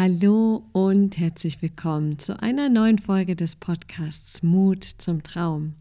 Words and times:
Hallo 0.00 0.62
und 0.70 1.18
herzlich 1.18 1.60
willkommen 1.60 2.20
zu 2.20 2.40
einer 2.40 2.68
neuen 2.68 3.00
Folge 3.00 3.34
des 3.34 3.56
Podcasts 3.56 4.44
Mut 4.44 4.84
zum 4.84 5.24
Traum. 5.24 5.74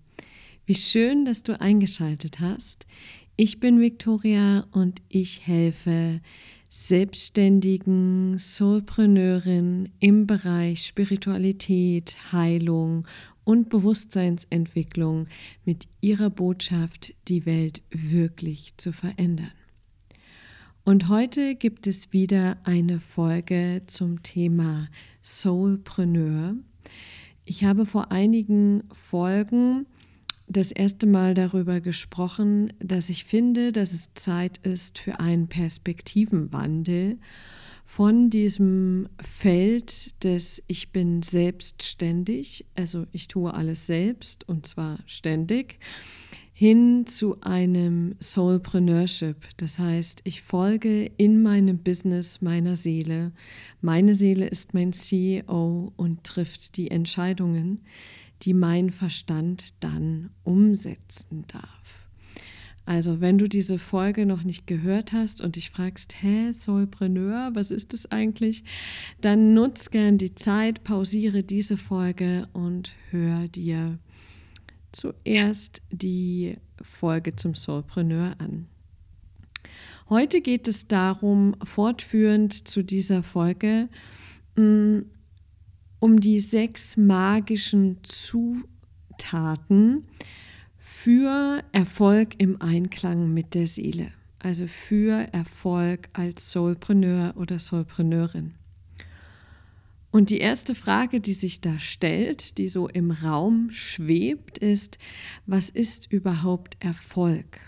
Wie 0.65 0.73
schön, 0.73 1.23
dass 1.23 1.43
du 1.43 1.61
eingeschaltet 1.61 2.39
hast. 2.39 2.87
Ich 3.35 3.59
bin 3.59 3.79
Victoria 3.79 4.65
und 4.71 5.03
ich 5.07 5.45
helfe 5.45 6.19
selbstständigen 6.67 8.39
Soulpreneurin 8.39 9.89
im 9.99 10.25
Bereich 10.25 10.87
Spiritualität, 10.87 12.15
Heilung 12.31 13.07
und 13.43 13.69
Bewusstseinsentwicklung 13.69 15.27
mit 15.63 15.87
ihrer 16.01 16.31
Botschaft, 16.31 17.13
die 17.27 17.45
Welt 17.45 17.83
wirklich 17.91 18.73
zu 18.77 18.93
verändern. 18.93 19.51
Und 20.87 21.09
heute 21.09 21.55
gibt 21.55 21.85
es 21.85 22.13
wieder 22.13 22.55
eine 22.63 23.01
Folge 23.01 23.81
zum 23.87 24.23
Thema 24.23 24.87
Soulpreneur. 25.21 26.55
Ich 27.43 27.65
habe 27.65 27.85
vor 27.85 28.13
einigen 28.13 28.85
Folgen 28.93 29.85
das 30.47 30.71
erste 30.71 31.05
Mal 31.05 31.33
darüber 31.33 31.81
gesprochen, 31.81 32.71
dass 32.79 33.09
ich 33.09 33.25
finde, 33.25 33.73
dass 33.73 33.91
es 33.91 34.13
Zeit 34.13 34.59
ist 34.59 34.97
für 34.97 35.19
einen 35.19 35.49
Perspektivenwandel 35.49 37.17
von 37.83 38.29
diesem 38.29 39.09
Feld 39.21 40.23
des 40.23 40.63
Ich 40.67 40.93
bin 40.93 41.21
selbstständig, 41.21 42.65
also 42.75 43.07
ich 43.11 43.27
tue 43.27 43.53
alles 43.53 43.87
selbst 43.87 44.47
und 44.47 44.65
zwar 44.65 44.99
ständig, 45.05 45.79
hin 46.59 47.05
zu 47.05 47.39
einem 47.41 48.15
Soulpreneurship. 48.19 49.35
Das 49.57 49.77
heißt, 49.77 50.21
ich 50.23 50.41
folge 50.41 51.05
in 51.15 51.43
meinem 51.43 51.77
Business 51.77 52.41
meiner 52.41 52.75
Seele. 52.75 53.31
Meine 53.79 54.15
Seele 54.15 54.47
ist 54.47 54.73
mein 54.73 54.91
CEO 54.91 55.93
und 55.95 56.23
trifft 56.23 56.75
die 56.77 56.89
Entscheidungen, 56.89 57.81
die 58.41 58.55
mein 58.55 58.89
Verstand 58.89 59.75
dann 59.81 60.31
umsetzen 60.43 61.45
darf. 61.47 62.07
Also, 62.87 63.21
wenn 63.21 63.37
du 63.37 63.47
diese 63.47 63.77
Folge 63.77 64.25
noch 64.25 64.43
nicht 64.43 64.65
gehört 64.65 65.13
hast 65.13 65.41
und 65.41 65.57
dich 65.57 65.69
fragst, 65.69 66.23
hä, 66.23 66.53
Soulpreneur, 66.53 67.51
was 67.53 67.69
ist 67.69 67.93
das 67.93 68.09
eigentlich? 68.11 68.63
Dann 69.21 69.53
nutz 69.53 69.91
gern 69.91 70.17
die 70.17 70.33
Zeit, 70.33 70.83
pausiere 70.83 71.43
diese 71.43 71.77
Folge 71.77 72.47
und 72.53 72.95
hör 73.11 73.47
dir 73.47 73.99
zuerst 74.97 75.81
die 75.91 76.57
Folge 76.81 77.35
zum 77.35 77.53
Soulpreneur 77.53 78.35
an. 78.39 78.67
Heute 80.09 80.41
geht 80.41 80.67
es 80.67 80.87
darum, 80.87 81.55
fortführend 81.63 82.67
zu 82.67 82.83
dieser 82.83 83.21
Folge, 83.21 83.89
mm, 84.55 84.99
um 85.99 86.19
die 86.19 86.39
sechs 86.39 86.97
magischen 86.97 87.99
Zutaten 88.03 88.67
für 90.79 91.63
Erfolg 91.73 92.35
im 92.39 92.61
Einklang 92.61 93.33
mit 93.33 93.53
der 93.53 93.67
Seele. 93.67 94.11
Also 94.39 94.67
für 94.67 95.27
Erfolg 95.33 96.09
als 96.13 96.51
Soulpreneur 96.51 97.33
oder 97.37 97.59
Soulpreneurin. 97.59 98.53
Und 100.11 100.29
die 100.29 100.39
erste 100.39 100.73
Frage, 100.73 101.19
die 101.19 101.33
sich 101.33 101.61
da 101.61 101.79
stellt, 101.79 102.57
die 102.57 102.69
so 102.69 102.87
im 102.87 103.11
Raum 103.11 103.69
schwebt, 103.71 104.57
ist, 104.57 104.97
was 105.45 105.69
ist 105.69 106.11
überhaupt 106.11 106.77
Erfolg? 106.79 107.59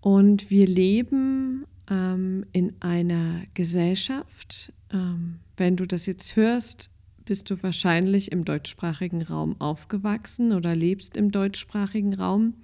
Und 0.00 0.50
wir 0.50 0.66
leben 0.66 1.64
ähm, 1.90 2.46
in 2.52 2.74
einer 2.80 3.42
Gesellschaft, 3.54 4.72
ähm, 4.92 5.40
wenn 5.56 5.76
du 5.76 5.86
das 5.86 6.06
jetzt 6.06 6.36
hörst, 6.36 6.90
bist 7.24 7.50
du 7.50 7.62
wahrscheinlich 7.62 8.32
im 8.32 8.44
deutschsprachigen 8.44 9.22
Raum 9.22 9.60
aufgewachsen 9.60 10.52
oder 10.52 10.74
lebst 10.74 11.16
im 11.16 11.30
deutschsprachigen 11.30 12.14
Raum, 12.14 12.54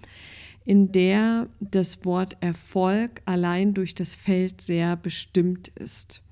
in 0.65 0.91
der 0.93 1.49
das 1.61 2.05
Wort 2.05 2.37
Erfolg 2.41 3.23
allein 3.25 3.75
durch 3.75 3.95
das 3.95 4.15
Feld 4.15 4.61
sehr 4.61 4.97
bestimmt 4.97 5.69
ist 5.69 6.23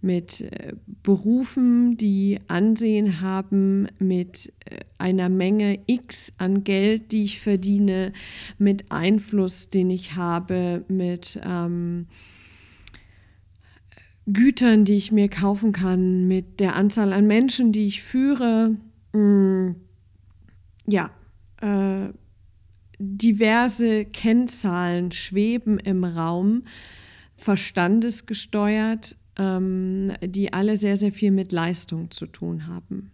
mit 0.00 0.40
äh, 0.40 0.74
Berufen, 1.02 1.96
die 1.96 2.38
Ansehen 2.46 3.20
haben, 3.20 3.88
mit 3.98 4.52
äh, 4.64 4.80
einer 4.98 5.28
Menge 5.28 5.80
X 5.86 6.32
an 6.38 6.64
Geld, 6.64 7.12
die 7.12 7.24
ich 7.24 7.40
verdiene, 7.40 8.12
mit 8.58 8.90
Einfluss, 8.90 9.70
den 9.70 9.90
ich 9.90 10.14
habe, 10.14 10.84
mit 10.88 11.40
ähm, 11.44 12.06
Gütern, 14.26 14.84
die 14.84 14.94
ich 14.94 15.10
mir 15.10 15.28
kaufen 15.28 15.72
kann, 15.72 16.28
mit 16.28 16.60
der 16.60 16.76
Anzahl 16.76 17.12
an 17.12 17.26
Menschen, 17.26 17.72
die 17.72 17.86
ich 17.86 18.02
führe. 18.02 18.76
Mm, 19.12 19.70
ja, 20.86 21.10
äh, 21.60 22.12
diverse 22.98 24.04
Kennzahlen 24.04 25.12
schweben 25.12 25.78
im 25.78 26.04
Raum, 26.04 26.64
verstandesgesteuert, 27.36 29.16
ähm, 29.38 30.12
die 30.22 30.52
alle 30.52 30.76
sehr, 30.76 30.96
sehr 30.96 31.12
viel 31.12 31.30
mit 31.30 31.52
Leistung 31.52 32.10
zu 32.10 32.26
tun 32.26 32.66
haben. 32.66 33.12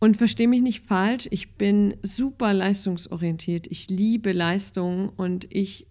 Und 0.00 0.16
verstehe 0.16 0.46
mich 0.46 0.62
nicht 0.62 0.84
falsch, 0.84 1.26
ich 1.32 1.54
bin 1.54 1.96
super 2.02 2.54
leistungsorientiert. 2.54 3.66
Ich 3.66 3.90
liebe 3.90 4.32
Leistung 4.32 5.08
und 5.08 5.52
ich 5.52 5.86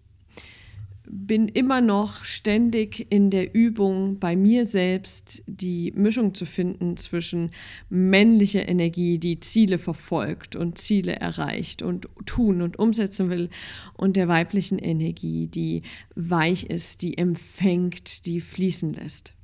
bin 1.10 1.48
immer 1.48 1.80
noch 1.80 2.24
ständig 2.24 3.06
in 3.10 3.30
der 3.30 3.54
Übung, 3.54 4.18
bei 4.18 4.36
mir 4.36 4.66
selbst 4.66 5.42
die 5.46 5.92
Mischung 5.92 6.34
zu 6.34 6.44
finden 6.44 6.96
zwischen 6.96 7.50
männlicher 7.88 8.68
Energie, 8.68 9.18
die 9.18 9.40
Ziele 9.40 9.78
verfolgt 9.78 10.54
und 10.54 10.78
Ziele 10.78 11.16
erreicht 11.16 11.82
und 11.82 12.08
tun 12.26 12.62
und 12.62 12.78
umsetzen 12.78 13.30
will, 13.30 13.48
und 13.94 14.16
der 14.16 14.28
weiblichen 14.28 14.78
Energie, 14.78 15.46
die 15.46 15.82
weich 16.14 16.64
ist, 16.64 17.02
die 17.02 17.16
empfängt, 17.16 18.26
die 18.26 18.40
fließen 18.40 18.92
lässt. 18.92 19.34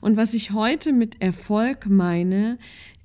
Und 0.00 0.16
was 0.16 0.34
ich 0.34 0.52
heute 0.52 0.92
mit 0.92 1.20
Erfolg 1.20 1.86
meine, 1.88 2.58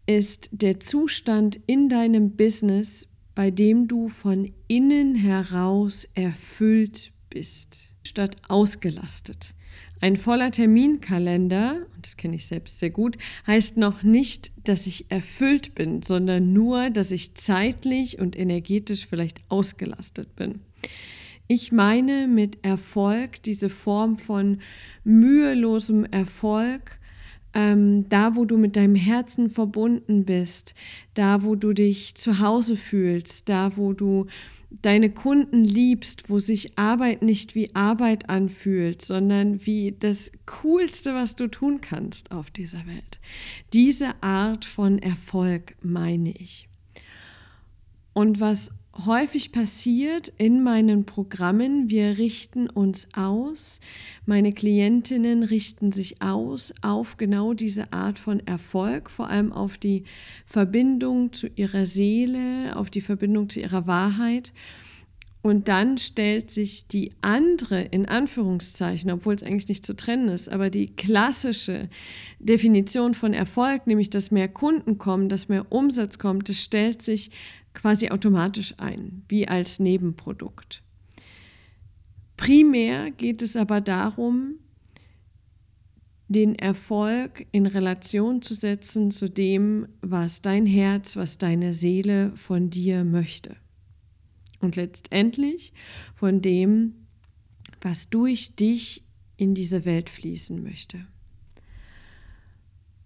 ist 0.06 0.50
der 0.52 0.80
Zustand 0.80 1.59
in 1.68 1.88
deinem 1.88 2.35
Business, 2.35 3.08
bei 3.35 3.50
dem 3.50 3.88
du 3.88 4.09
von 4.09 4.52
innen 4.68 5.16
heraus 5.16 6.08
erfüllt 6.14 7.12
bist 7.30 7.93
statt 8.03 8.36
ausgelastet. 8.47 9.53
Ein 10.02 10.18
voller 10.18 10.52
Terminkalender, 10.52 11.78
und 11.96 12.06
das 12.06 12.18
kenne 12.18 12.36
ich 12.36 12.46
selbst 12.46 12.80
sehr 12.80 12.90
gut, 12.90 13.18
heißt 13.47 13.78
noch 13.78 14.03
nicht, 14.03 14.52
dass 14.66 14.86
ich 14.86 15.09
erfüllt 15.09 15.75
bin, 15.75 16.02
sondern 16.02 16.52
nur, 16.52 16.90
dass 16.90 17.12
ich 17.12 17.36
zeitlich 17.36 18.19
und 18.19 18.38
energetisch 18.38 19.08
vielleicht 19.08 19.40
ausgelastet 19.50 20.36
bin. 20.36 20.59
Ich 21.47 21.72
meine 21.72 22.28
mit 22.28 22.64
Erfolg 22.64 23.44
diese 23.44 23.69
Form 23.69 24.18
von 24.18 24.59
mühelosem 25.03 26.06
Erfolg, 26.06 27.00
ähm, 27.53 28.08
da 28.09 28.36
wo 28.36 28.46
du 28.46 28.58
mit 28.58 28.75
deinem 28.75 28.96
Herzen 28.96 29.50
verbunden 29.50 30.25
bist, 30.25 30.74
da 31.14 31.44
wo 31.44 31.56
du 31.56 31.74
dich 31.74 32.16
zu 32.16 32.40
Hause 32.40 32.75
fühlst, 32.78 33.50
da 33.50 33.78
wo 33.78 33.94
du 33.94 34.28
deine 34.81 35.12
Kunden 35.12 35.64
liebst, 35.64 36.30
wo 36.30 36.40
sich 36.40 36.78
Arbeit 36.78 37.22
nicht 37.22 37.53
wie 37.53 37.74
Arbeit 37.75 38.30
anfühlt, 38.30 39.02
sondern 39.02 39.66
wie 39.66 39.96
das 39.97 40.31
Coolste, 40.46 41.14
was 41.14 41.36
du 41.36 41.47
tun 41.47 41.80
kannst 41.80 42.31
auf 42.31 42.50
dieser 42.50 42.86
Welt. 42.88 43.19
Diese 43.72 44.22
Art 44.24 44.66
von 44.66 45.00
Erfolg 45.00 45.75
meine 45.81 46.31
ich. 46.31 46.68
Und 48.14 48.40
was 48.40 48.72
häufig 49.06 49.52
passiert 49.52 50.32
in 50.38 50.62
meinen 50.62 51.06
Programmen. 51.06 51.90
Wir 51.90 52.17
richten 52.17 52.70
uns 52.70 53.08
aus, 53.16 53.79
meine 54.26 54.53
Klientinnen 54.53 55.44
richten 55.44 55.91
sich 55.91 56.22
aus 56.22 56.73
auf 56.82 57.17
genau 57.17 57.53
diese 57.53 57.91
Art 57.91 58.20
von 58.20 58.46
Erfolg, 58.46 59.09
vor 59.09 59.29
allem 59.29 59.52
auf 59.52 59.78
die 59.78 60.03
Verbindung 60.46 61.34
zu 61.34 61.47
ihrer 61.56 61.85
Seele, 61.85 62.76
auf 62.76 62.90
die 62.90 63.02
Verbindung 63.02 63.50
zu 63.50 63.59
ihrer 63.59 63.88
Wahrheit. 63.88 64.53
Und 65.46 65.67
dann 65.67 65.97
stellt 65.97 66.52
sich 66.52 66.88
die 66.88 67.12
andere, 67.20 67.82
in 67.82 68.06
Anführungszeichen, 68.06 69.12
obwohl 69.12 69.34
es 69.34 69.44
eigentlich 69.44 69.67
nicht 69.67 69.85
zu 69.85 69.94
trennen 69.94 70.29
ist, 70.29 70.47
aber 70.47 70.70
die 70.70 70.88
klassische 70.88 71.90
Definition 72.40 73.14
von 73.14 73.34
Erfolg, 73.34 73.85
nämlich 73.85 74.09
dass 74.09 74.32
mehr 74.32 74.47
Kunden 74.47 74.97
kommen, 75.00 75.28
dass 75.28 75.50
mehr 75.50 75.70
Umsatz 75.70 76.17
kommt, 76.17 76.47
das 76.47 76.62
stellt 76.62 77.02
sich 77.02 77.29
quasi 77.73 78.09
automatisch 78.09 78.75
ein, 78.78 79.23
wie 79.28 79.47
als 79.47 79.79
Nebenprodukt. 79.79 80.84
Primär 82.37 83.11
geht 83.11 83.41
es 83.41 83.55
aber 83.55 83.81
darum, 83.81 84.55
den 86.28 86.55
Erfolg 86.55 87.46
in 87.52 87.66
Relation 87.66 88.41
zu 88.41 88.53
setzen 88.53 89.11
zu 89.11 89.29
dem, 89.29 89.87
was 90.02 90.41
dein 90.41 90.66
Herz, 90.66 91.16
was 91.16 91.37
deine 91.37 91.73
Seele 91.73 92.35
von 92.35 92.70
dir 92.70 93.03
möchte. 93.03 93.55
Und 94.59 94.76
letztendlich 94.76 95.73
von 96.16 96.41
dem, 96.41 97.08
was 97.81 98.09
durch 98.09 98.55
dich 98.55 99.03
in 99.35 99.53
diese 99.53 99.85
Welt 99.85 100.09
fließen 100.09 100.64
möchte. 100.64 101.05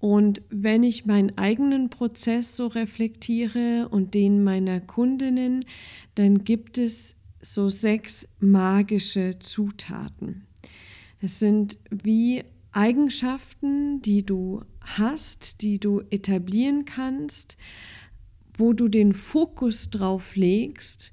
Und 0.08 0.42
wenn 0.50 0.84
ich 0.84 1.06
meinen 1.06 1.38
eigenen 1.38 1.90
Prozess 1.90 2.56
so 2.56 2.68
reflektiere 2.68 3.90
und 3.92 4.14
den 4.14 4.42
meiner 4.42 4.80
Kundinnen, 4.80 5.66
dann 6.16 6.46
gibt 6.46 6.78
es 6.78 7.18
so 7.42 7.68
sechs 7.68 8.26
magische 8.40 9.38
Zutaten. 9.40 10.48
Es 11.20 11.40
sind 11.40 11.78
wie 11.90 12.46
Eigenschaften, 12.72 14.02
die 14.02 14.26
du 14.26 14.62
hast, 14.80 15.62
die 15.62 15.78
du 15.78 16.00
etablieren 16.10 16.86
kannst, 16.86 17.58
wo 18.58 18.72
du 18.72 18.88
den 18.88 19.12
Fokus 19.12 19.90
drauf 19.90 20.38
legst. 20.38 21.12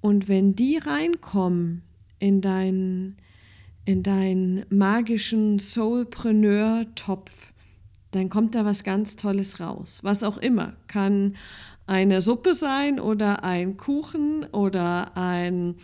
Und 0.00 0.28
wenn 0.28 0.54
die 0.54 0.76
reinkommen 0.76 1.82
in 2.20 2.42
deinen 2.42 3.16
in 3.84 4.02
deinen 4.02 4.64
magischen 4.70 5.58
Soulpreneur-Topf, 5.58 7.52
dann 8.10 8.28
kommt 8.28 8.54
da 8.54 8.64
was 8.64 8.84
ganz 8.84 9.16
Tolles 9.16 9.60
raus. 9.60 10.00
Was 10.02 10.22
auch 10.22 10.36
immer. 10.36 10.74
Kann 10.88 11.36
eine 11.86 12.20
Suppe 12.20 12.54
sein 12.54 13.00
oder 13.00 13.44
ein 13.44 13.76
Kuchen 13.76 14.44
oder 14.44 15.16
ein, 15.16 15.76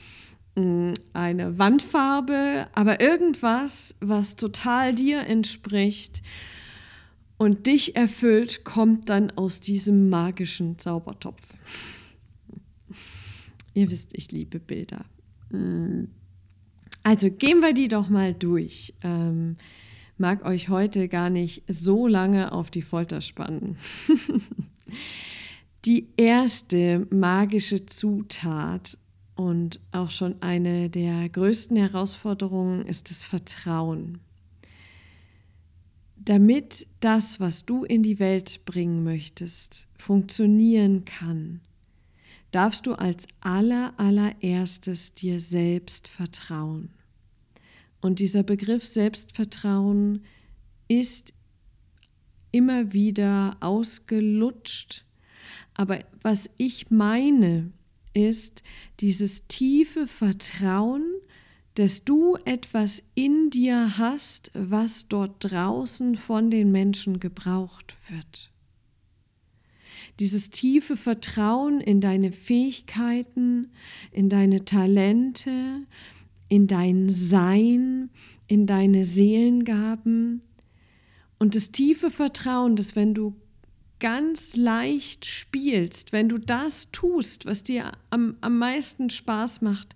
mm, 0.56 0.92
eine 1.12 1.58
Wandfarbe, 1.58 2.68
aber 2.74 3.00
irgendwas, 3.00 3.94
was 4.00 4.36
total 4.36 4.94
dir 4.94 5.20
entspricht 5.26 6.22
und 7.38 7.66
dich 7.66 7.96
erfüllt, 7.96 8.64
kommt 8.64 9.08
dann 9.08 9.30
aus 9.32 9.60
diesem 9.60 10.08
magischen 10.08 10.78
Zaubertopf. 10.78 11.54
Ihr 13.74 13.90
wisst, 13.90 14.16
ich 14.16 14.32
liebe 14.32 14.58
Bilder. 14.58 15.04
Also 17.06 17.30
gehen 17.30 17.60
wir 17.60 17.72
die 17.72 17.86
doch 17.86 18.08
mal 18.08 18.34
durch. 18.34 18.92
Ähm, 19.00 19.58
mag 20.18 20.44
euch 20.44 20.70
heute 20.70 21.06
gar 21.06 21.30
nicht 21.30 21.62
so 21.68 22.08
lange 22.08 22.50
auf 22.50 22.68
die 22.68 22.82
Folter 22.82 23.20
spannen. 23.20 23.76
die 25.84 26.08
erste 26.16 27.06
magische 27.10 27.86
Zutat 27.86 28.98
und 29.36 29.78
auch 29.92 30.10
schon 30.10 30.42
eine 30.42 30.90
der 30.90 31.28
größten 31.28 31.76
Herausforderungen 31.76 32.84
ist 32.84 33.08
das 33.08 33.22
Vertrauen. 33.22 34.18
Damit 36.16 36.88
das, 36.98 37.38
was 37.38 37.64
du 37.64 37.84
in 37.84 38.02
die 38.02 38.18
Welt 38.18 38.62
bringen 38.64 39.04
möchtest, 39.04 39.86
funktionieren 39.96 41.04
kann, 41.04 41.60
darfst 42.50 42.86
du 42.86 42.94
als 42.94 43.26
aller 43.40 43.94
allererstes 43.98 45.14
dir 45.14 45.40
selbst 45.40 46.08
vertrauen. 46.08 46.90
Und 48.00 48.18
dieser 48.18 48.42
Begriff 48.42 48.84
Selbstvertrauen 48.84 50.24
ist 50.88 51.34
immer 52.52 52.92
wieder 52.92 53.56
ausgelutscht. 53.60 55.04
Aber 55.74 56.00
was 56.22 56.48
ich 56.56 56.90
meine, 56.90 57.72
ist 58.14 58.62
dieses 59.00 59.46
tiefe 59.46 60.06
Vertrauen, 60.06 61.04
dass 61.74 62.04
du 62.04 62.36
etwas 62.46 63.02
in 63.14 63.50
dir 63.50 63.98
hast, 63.98 64.50
was 64.54 65.08
dort 65.08 65.36
draußen 65.40 66.16
von 66.16 66.50
den 66.50 66.72
Menschen 66.72 67.20
gebraucht 67.20 67.96
wird. 68.08 68.50
Dieses 70.18 70.50
tiefe 70.50 70.96
Vertrauen 70.96 71.80
in 71.80 72.00
deine 72.00 72.32
Fähigkeiten, 72.32 73.70
in 74.12 74.28
deine 74.28 74.64
Talente, 74.64 75.82
in 76.48 76.66
dein 76.66 77.10
Sein, 77.10 78.10
in 78.46 78.66
deine 78.66 79.04
Seelengaben 79.04 80.42
und 81.38 81.54
das 81.54 81.70
tiefe 81.70 82.10
Vertrauen, 82.10 82.76
dass 82.76 82.96
wenn 82.96 83.14
du 83.14 83.34
ganz 83.98 84.56
leicht 84.56 85.24
spielst, 85.24 86.12
wenn 86.12 86.28
du 86.28 86.38
das 86.38 86.90
tust, 86.92 87.46
was 87.46 87.62
dir 87.62 87.92
am, 88.10 88.36
am 88.40 88.58
meisten 88.58 89.10
Spaß 89.10 89.62
macht, 89.62 89.94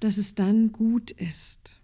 dass 0.00 0.18
es 0.18 0.34
dann 0.34 0.72
gut 0.72 1.10
ist. 1.10 1.76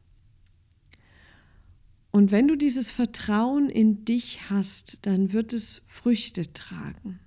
Und 2.11 2.31
wenn 2.31 2.47
du 2.47 2.57
dieses 2.57 2.91
Vertrauen 2.91 3.69
in 3.69 4.05
dich 4.05 4.49
hast, 4.49 4.99
dann 5.03 5.33
wird 5.33 5.53
es 5.53 5.83
Früchte 5.87 6.53
tragen. 6.53 7.19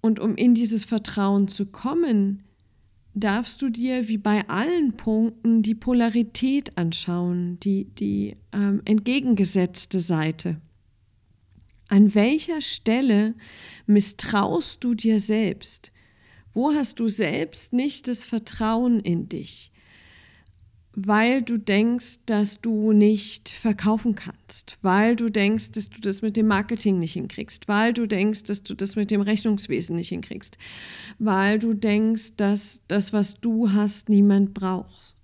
Und 0.00 0.20
um 0.20 0.36
in 0.36 0.54
dieses 0.54 0.84
Vertrauen 0.84 1.48
zu 1.48 1.66
kommen, 1.66 2.42
darfst 3.14 3.60
du 3.60 3.68
dir 3.68 4.08
wie 4.08 4.18
bei 4.18 4.48
allen 4.48 4.96
Punkten 4.96 5.62
die 5.62 5.74
Polarität 5.74 6.76
anschauen, 6.76 7.58
die, 7.60 7.84
die 7.84 8.36
ähm, 8.52 8.82
entgegengesetzte 8.84 10.00
Seite. 10.00 10.60
An 11.88 12.14
welcher 12.14 12.60
Stelle 12.60 13.34
misstraust 13.86 14.84
du 14.84 14.94
dir 14.94 15.18
selbst? 15.18 15.92
Wo 16.52 16.72
hast 16.72 17.00
du 17.00 17.08
selbst 17.08 17.72
nicht 17.72 18.06
das 18.06 18.22
Vertrauen 18.22 19.00
in 19.00 19.28
dich? 19.28 19.72
Weil 20.92 21.42
du 21.42 21.58
denkst, 21.58 22.18
dass 22.26 22.60
du 22.60 22.92
nicht 22.92 23.48
verkaufen 23.48 24.14
kannst, 24.16 24.76
weil 24.82 25.14
du 25.14 25.30
denkst, 25.30 25.70
dass 25.72 25.88
du 25.88 26.00
das 26.00 26.20
mit 26.20 26.36
dem 26.36 26.48
Marketing 26.48 26.98
nicht 26.98 27.12
hinkriegst, 27.12 27.68
weil 27.68 27.92
du 27.92 28.06
denkst, 28.06 28.44
dass 28.44 28.62
du 28.62 28.74
das 28.74 28.96
mit 28.96 29.10
dem 29.10 29.20
Rechnungswesen 29.20 29.96
nicht 29.96 30.08
hinkriegst, 30.08 30.58
weil 31.18 31.58
du 31.58 31.74
denkst, 31.74 32.36
dass 32.36 32.82
das, 32.88 33.12
was 33.12 33.40
du 33.40 33.72
hast, 33.72 34.08
niemand 34.08 34.52
braucht. 34.52 35.16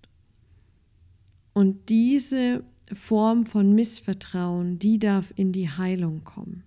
Und 1.52 1.88
diese 1.88 2.62
Form 2.92 3.44
von 3.44 3.72
Missvertrauen, 3.74 4.78
die 4.78 4.98
darf 4.98 5.32
in 5.36 5.52
die 5.52 5.68
Heilung 5.68 6.22
kommen. 6.22 6.62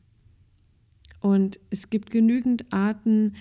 Und 1.22 1.60
es 1.70 1.90
gibt 1.90 2.12
genügend 2.12 2.72
Arten, 2.74 3.36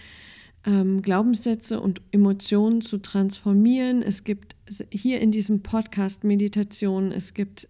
ähm, 0.64 1.02
Glaubenssätze 1.02 1.81
und 1.81 2.02
Emotionen 2.10 2.81
zu 2.81 2.99
transformieren. 2.99 4.02
Es 4.02 4.25
gibt 4.25 4.56
hier 4.90 5.20
in 5.20 5.31
diesem 5.31 5.62
Podcast 5.62 6.25
Meditationen, 6.25 7.12
es 7.12 7.34
gibt 7.34 7.69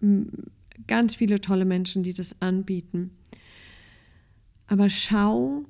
ähm, 0.00 0.30
ganz 0.86 1.16
viele 1.16 1.40
tolle 1.40 1.64
Menschen, 1.64 2.02
die 2.02 2.14
das 2.14 2.40
anbieten. 2.40 3.10
Aber 4.66 4.88
schau, 4.88 5.64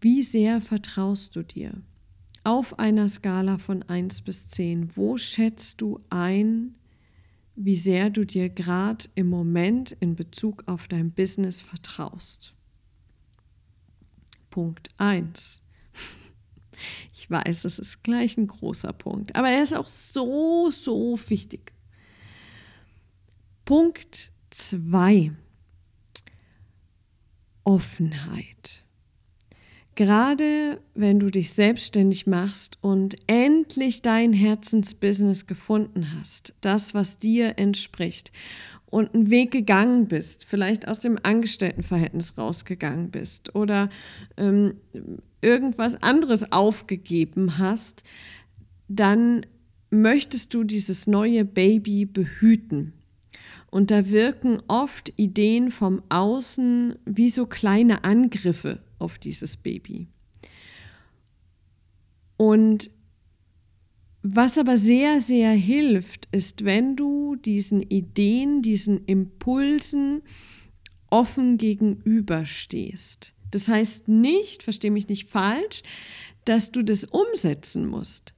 wie 0.00 0.22
sehr 0.22 0.60
vertraust 0.60 1.36
du 1.36 1.42
dir? 1.42 1.82
Auf 2.42 2.78
einer 2.78 3.08
Skala 3.08 3.58
von 3.58 3.82
1 3.82 4.22
bis 4.22 4.48
10, 4.50 4.96
wo 4.96 5.18
schätzt 5.18 5.80
du 5.80 6.00
ein, 6.08 6.74
wie 7.54 7.76
sehr 7.76 8.08
du 8.08 8.24
dir 8.24 8.48
gerade 8.48 9.04
im 9.14 9.28
Moment 9.28 9.92
in 10.00 10.16
Bezug 10.16 10.64
auf 10.66 10.88
dein 10.88 11.10
Business 11.10 11.60
vertraust? 11.60 12.54
Punkt 14.50 14.88
1. 14.98 15.62
Ich 17.12 17.30
weiß, 17.30 17.62
das 17.62 17.78
ist 17.78 18.02
gleich 18.02 18.36
ein 18.38 18.46
großer 18.46 18.92
Punkt, 18.92 19.36
aber 19.36 19.50
er 19.50 19.62
ist 19.62 19.74
auch 19.74 19.86
so, 19.86 20.70
so 20.70 21.18
wichtig. 21.28 21.74
Punkt 23.64 24.32
2. 24.50 25.32
Offenheit. 27.64 28.84
Gerade 30.00 30.80
wenn 30.94 31.20
du 31.20 31.28
dich 31.28 31.52
selbstständig 31.52 32.26
machst 32.26 32.78
und 32.80 33.16
endlich 33.26 34.00
dein 34.00 34.32
Herzensbusiness 34.32 35.46
gefunden 35.46 36.14
hast, 36.18 36.54
das, 36.62 36.94
was 36.94 37.18
dir 37.18 37.58
entspricht 37.58 38.32
und 38.86 39.14
einen 39.14 39.28
Weg 39.28 39.50
gegangen 39.50 40.08
bist, 40.08 40.46
vielleicht 40.46 40.88
aus 40.88 41.00
dem 41.00 41.18
Angestelltenverhältnis 41.22 42.38
rausgegangen 42.38 43.10
bist 43.10 43.54
oder 43.54 43.90
ähm, 44.38 44.76
irgendwas 45.42 46.02
anderes 46.02 46.50
aufgegeben 46.50 47.58
hast, 47.58 48.02
dann 48.88 49.44
möchtest 49.90 50.54
du 50.54 50.64
dieses 50.64 51.08
neue 51.08 51.44
Baby 51.44 52.06
behüten. 52.06 52.94
Und 53.70 53.90
da 53.90 54.08
wirken 54.08 54.62
oft 54.66 55.12
Ideen 55.16 55.70
vom 55.70 56.00
Außen 56.08 56.94
wie 57.04 57.28
so 57.28 57.44
kleine 57.44 58.02
Angriffe 58.02 58.80
auf 59.00 59.18
dieses 59.18 59.56
Baby. 59.56 60.08
Und 62.36 62.90
was 64.22 64.58
aber 64.58 64.76
sehr, 64.76 65.20
sehr 65.20 65.52
hilft, 65.52 66.28
ist, 66.30 66.64
wenn 66.64 66.94
du 66.94 67.36
diesen 67.36 67.82
Ideen, 67.82 68.60
diesen 68.60 69.04
Impulsen 69.06 70.22
offen 71.08 71.58
gegenüberstehst. 71.58 73.34
Das 73.50 73.66
heißt 73.68 74.08
nicht, 74.08 74.62
verstehe 74.62 74.90
mich 74.90 75.08
nicht 75.08 75.28
falsch, 75.28 75.82
dass 76.44 76.70
du 76.70 76.82
das 76.82 77.04
umsetzen 77.04 77.86
musst. 77.86 78.34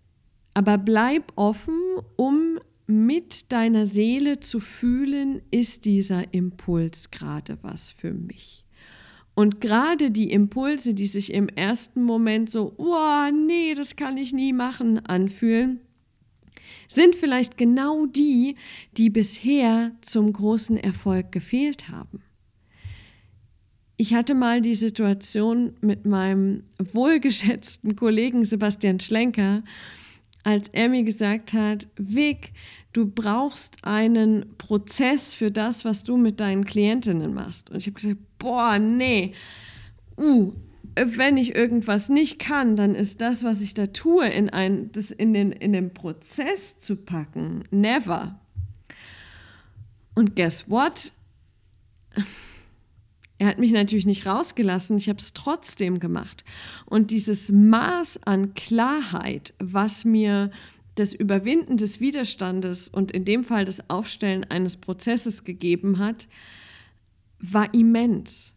Aber 0.54 0.78
bleib 0.78 1.32
offen, 1.36 1.78
um 2.16 2.58
mit 2.86 3.52
deiner 3.52 3.86
Seele 3.86 4.40
zu 4.40 4.60
fühlen, 4.60 5.42
ist 5.50 5.84
dieser 5.84 6.32
Impuls 6.32 7.10
gerade 7.10 7.58
was 7.62 7.90
für 7.90 8.12
mich. 8.12 8.61
Und 9.42 9.60
gerade 9.60 10.12
die 10.12 10.30
Impulse, 10.30 10.94
die 10.94 11.08
sich 11.08 11.34
im 11.34 11.48
ersten 11.48 12.04
Moment 12.04 12.48
so, 12.48 12.74
oh 12.76 13.28
nee, 13.32 13.74
das 13.74 13.96
kann 13.96 14.16
ich 14.16 14.32
nie 14.32 14.52
machen, 14.52 15.04
anfühlen, 15.04 15.80
sind 16.86 17.16
vielleicht 17.16 17.58
genau 17.58 18.06
die, 18.06 18.54
die 18.96 19.10
bisher 19.10 19.90
zum 20.00 20.32
großen 20.32 20.76
Erfolg 20.76 21.32
gefehlt 21.32 21.88
haben. 21.88 22.22
Ich 23.96 24.14
hatte 24.14 24.36
mal 24.36 24.60
die 24.60 24.76
Situation 24.76 25.72
mit 25.80 26.06
meinem 26.06 26.62
wohlgeschätzten 26.78 27.96
Kollegen 27.96 28.44
Sebastian 28.44 29.00
Schlenker, 29.00 29.64
als 30.44 30.68
er 30.68 30.88
mir 30.88 31.02
gesagt 31.02 31.52
hat, 31.52 31.88
Vic, 31.96 32.52
du 32.92 33.06
brauchst 33.06 33.84
einen 33.84 34.56
Prozess 34.58 35.34
für 35.34 35.50
das, 35.50 35.84
was 35.84 36.04
du 36.04 36.16
mit 36.16 36.40
deinen 36.40 36.64
Klientinnen 36.64 37.32
machst. 37.34 37.70
Und 37.70 37.78
ich 37.78 37.86
habe 37.86 37.94
gesagt, 37.94 38.20
boah, 38.38 38.78
nee, 38.78 39.32
uh, 40.18 40.52
wenn 40.94 41.36
ich 41.36 41.54
irgendwas 41.54 42.08
nicht 42.08 42.38
kann, 42.38 42.76
dann 42.76 42.94
ist 42.94 43.20
das, 43.20 43.44
was 43.44 43.62
ich 43.62 43.74
da 43.74 43.86
tue, 43.86 44.28
in, 44.28 44.50
ein, 44.50 44.92
das 44.92 45.10
in, 45.10 45.32
den, 45.32 45.52
in 45.52 45.72
den 45.72 45.94
Prozess 45.94 46.76
zu 46.78 46.96
packen. 46.96 47.64
Never. 47.70 48.38
Und 50.14 50.36
guess 50.36 50.68
what? 50.68 51.12
Er 53.38 53.48
hat 53.48 53.58
mich 53.58 53.72
natürlich 53.72 54.06
nicht 54.06 54.26
rausgelassen, 54.26 54.98
ich 54.98 55.08
habe 55.08 55.18
es 55.18 55.32
trotzdem 55.32 55.98
gemacht. 55.98 56.44
Und 56.84 57.10
dieses 57.10 57.50
Maß 57.50 58.22
an 58.24 58.54
Klarheit, 58.54 59.54
was 59.58 60.04
mir 60.04 60.50
das 60.94 61.12
Überwinden 61.12 61.76
des 61.76 62.00
Widerstandes 62.00 62.88
und 62.88 63.10
in 63.10 63.24
dem 63.24 63.44
Fall 63.44 63.64
das 63.64 63.88
Aufstellen 63.88 64.44
eines 64.44 64.76
Prozesses 64.76 65.44
gegeben 65.44 65.98
hat, 65.98 66.28
war 67.38 67.72
immens. 67.74 68.54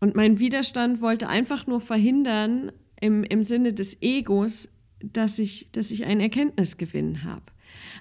Und 0.00 0.16
mein 0.16 0.38
Widerstand 0.38 1.00
wollte 1.00 1.28
einfach 1.28 1.66
nur 1.66 1.80
verhindern, 1.80 2.72
im, 3.00 3.24
im 3.24 3.44
Sinne 3.44 3.72
des 3.72 4.00
Egos, 4.00 4.68
dass 5.00 5.38
ich, 5.38 5.68
dass 5.72 5.90
ich 5.90 6.04
einen 6.04 6.20
Erkenntnisgewinn 6.20 7.24
habe. 7.24 7.42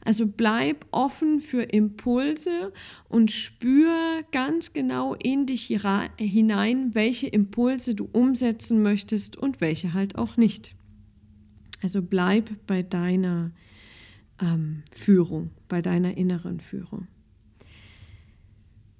Also 0.03 0.27
bleib 0.27 0.85
offen 0.91 1.39
für 1.39 1.63
Impulse 1.63 2.71
und 3.09 3.31
spür 3.31 4.21
ganz 4.31 4.73
genau 4.73 5.15
in 5.15 5.45
dich 5.45 5.67
hinein, 6.17 6.93
welche 6.93 7.27
Impulse 7.27 7.95
du 7.95 8.07
umsetzen 8.11 8.81
möchtest 8.81 9.37
und 9.37 9.59
welche 9.59 9.93
halt 9.93 10.17
auch 10.17 10.37
nicht. 10.37 10.75
Also 11.81 12.01
bleib 12.01 12.49
bei 12.67 12.83
deiner 12.83 13.51
ähm, 14.39 14.83
Führung, 14.91 15.51
bei 15.67 15.81
deiner 15.81 16.15
inneren 16.17 16.59
Führung. 16.59 17.07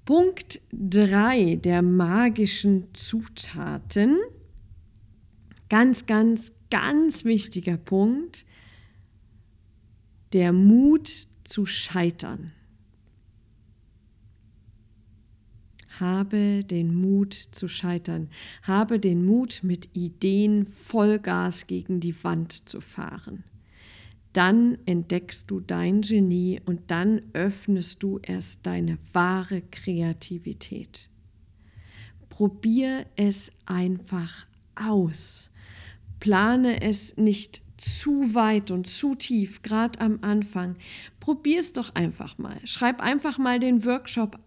Punkt 0.06 0.62
3 0.74 1.58
der 1.58 1.82
magischen 1.82 2.94
Zutaten. 2.94 4.18
Ganz, 5.70 6.06
ganz, 6.06 6.52
ganz 6.70 7.24
wichtiger 7.24 7.78
Punkt. 7.78 8.46
Der 10.34 10.52
Mut 10.52 11.28
zu 11.44 11.66
scheitern. 11.66 12.52
Habe 16.02 16.66
den 16.66 16.94
Mut 16.94 17.34
zu 17.34 17.70
scheitern. 17.70 18.30
Habe 18.64 19.00
den 19.00 19.26
Mut, 19.26 19.62
mit 19.64 19.96
Ideen 19.96 20.66
Vollgas 20.66 21.68
gegen 21.68 22.02
die 22.02 22.22
Wand 22.24 22.68
zu 22.68 22.82
fahren 22.82 23.46
dann 24.34 24.78
entdeckst 24.86 25.52
du 25.52 25.60
dein 25.60 26.02
Genie 26.02 26.62
und 26.66 26.90
dann 26.90 27.22
öffnest 27.34 28.02
du 28.02 28.20
erst 28.20 28.66
deine 28.66 28.98
wahre 29.14 29.62
Kreativität. 29.62 31.10
Probier 32.30 33.06
es 33.18 33.52
einfach 33.66 34.46
aus. 34.76 35.52
Plane 36.20 36.82
es 36.82 37.18
nicht 37.18 37.62
zu 37.78 38.34
weit 38.34 38.72
und 38.72 38.88
zu 38.88 39.16
tief, 39.16 39.64
gerade 39.64 40.00
am 40.00 40.20
Anfang. 40.22 40.78
Probier 41.20 41.60
es 41.60 41.74
doch 41.74 41.94
einfach 41.96 42.38
mal. 42.38 42.60
Schreib 42.64 43.02
einfach 43.02 43.38
mal 43.38 43.60
den 43.60 43.84
Workshop 43.86 44.40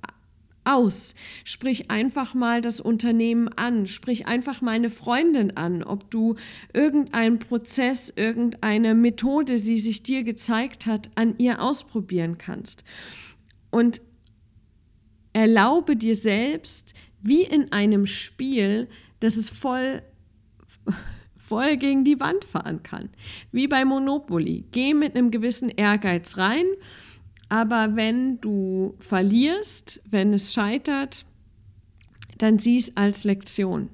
aus. 0.64 1.14
Sprich 1.44 1.90
einfach 1.90 2.34
mal 2.34 2.60
das 2.60 2.80
Unternehmen 2.80 3.48
an. 3.48 3.86
Sprich 3.86 4.26
einfach 4.26 4.60
mal 4.60 4.72
eine 4.72 4.90
Freundin 4.90 5.56
an, 5.56 5.82
ob 5.82 6.10
du 6.10 6.36
irgendeinen 6.72 7.38
Prozess, 7.38 8.12
irgendeine 8.14 8.94
Methode, 8.94 9.56
die 9.56 9.78
sich 9.78 10.02
dir 10.02 10.22
gezeigt 10.22 10.86
hat, 10.86 11.10
an 11.14 11.34
ihr 11.38 11.62
ausprobieren 11.62 12.38
kannst. 12.38 12.84
Und 13.70 14.00
erlaube 15.32 15.96
dir 15.96 16.14
selbst, 16.14 16.94
wie 17.20 17.42
in 17.42 17.72
einem 17.72 18.06
Spiel, 18.06 18.88
dass 19.20 19.36
es 19.36 19.50
voll 19.50 20.02
voll 21.36 21.76
gegen 21.76 22.04
die 22.04 22.20
Wand 22.20 22.44
fahren 22.44 22.82
kann. 22.82 23.10
Wie 23.52 23.68
bei 23.68 23.84
Monopoly. 23.84 24.64
Geh 24.72 24.94
mit 24.94 25.14
einem 25.14 25.30
gewissen 25.30 25.68
Ehrgeiz 25.68 26.38
rein 26.38 26.64
aber 27.54 27.94
wenn 27.94 28.40
du 28.40 28.96
verlierst, 28.98 30.02
wenn 30.10 30.32
es 30.32 30.52
scheitert, 30.52 31.24
dann 32.36 32.58
sieh 32.58 32.78
es 32.78 32.96
als 32.96 33.22
Lektion. 33.22 33.90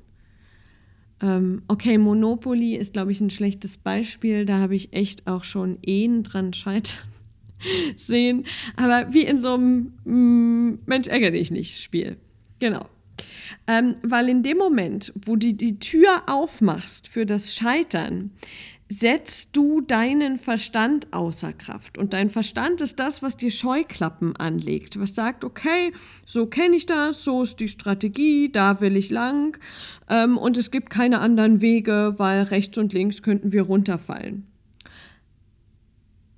Ähm, 1.21 1.61
okay, 1.69 1.99
Monopoly 1.99 2.75
ist, 2.75 2.95
glaube 2.95 3.13
ich, 3.13 3.21
ein 3.21 3.29
schlechtes 3.29 3.77
Beispiel. 3.77 4.47
Da 4.47 4.61
habe 4.61 4.77
ich 4.77 4.95
echt 4.95 5.27
auch 5.27 5.45
schon 5.45 5.77
Ehen 5.83 6.23
dran 6.23 6.55
scheitern 6.55 7.05
sehen. 7.97 8.47
Aber 8.77 9.13
wie 9.13 9.27
in 9.27 9.37
so 9.37 9.53
einem 9.53 9.93
mm, 10.05 10.79
Mensch 10.87 11.09
ärgere 11.09 11.33
dich 11.33 11.51
nicht 11.51 11.83
Spiel. 11.83 12.17
Genau. 12.61 12.87
Ähm, 13.67 13.97
weil 14.03 14.31
in 14.31 14.43
dem 14.43 14.57
Moment, 14.57 15.13
wo 15.23 15.37
du 15.37 15.53
die 15.53 15.79
Tür 15.79 16.23
aufmachst 16.29 17.09
für 17.09 17.27
das 17.27 17.55
Scheitern, 17.55 18.31
setzt 18.93 19.57
du 19.57 19.81
deinen 19.81 20.37
Verstand 20.37 21.13
außer 21.13 21.53
Kraft. 21.53 21.97
Und 21.97 22.13
dein 22.13 22.29
Verstand 22.29 22.81
ist 22.81 22.99
das, 22.99 23.23
was 23.23 23.37
dir 23.37 23.53
Scheuklappen 23.53 24.35
anlegt, 24.35 24.99
was 24.99 25.15
sagt, 25.15 25.45
okay, 25.45 25.93
so 26.27 26.47
kenne 26.47 26.75
ich 26.75 26.87
das, 26.87 27.23
so 27.23 27.45
ist 27.45 27.61
die 27.61 27.69
Strategie, 27.69 28.51
da 28.51 28.81
will 28.81 28.97
ich 28.97 29.11
lang 29.11 29.57
ähm, 30.09 30.37
und 30.37 30.57
es 30.57 30.73
gibt 30.73 30.91
keine 30.91 31.21
anderen 31.21 31.61
Wege, 31.61 32.15
weil 32.17 32.43
rechts 32.43 32.79
und 32.79 32.93
links 32.93 33.23
könnten 33.23 33.53
wir 33.53 33.63
runterfallen. 33.63 34.49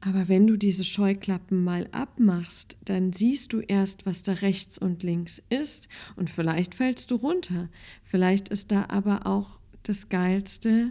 Aber 0.02 0.28
wenn 0.28 0.46
du 0.46 0.58
diese 0.58 0.84
Scheuklappen 0.84 1.64
mal 1.64 1.88
abmachst, 1.92 2.76
dann 2.84 3.14
siehst 3.14 3.54
du 3.54 3.60
erst, 3.60 4.04
was 4.04 4.22
da 4.24 4.32
rechts 4.32 4.76
und 4.76 5.02
links 5.02 5.40
ist 5.48 5.88
und 6.16 6.28
vielleicht 6.28 6.74
fällst 6.74 7.10
du 7.12 7.14
runter. 7.14 7.70
Vielleicht 8.02 8.50
ist 8.50 8.72
da 8.72 8.86
aber 8.88 9.26
auch 9.26 9.58
das 9.84 10.10
Geilste, 10.10 10.90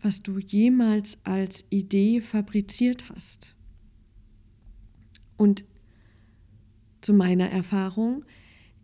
was 0.00 0.22
du 0.22 0.38
jemals 0.38 1.18
als 1.24 1.64
Idee 1.70 2.20
fabriziert 2.20 3.08
hast. 3.10 3.54
Und 5.36 5.64
zu 7.00 7.12
meiner 7.12 7.50
Erfahrung, 7.50 8.24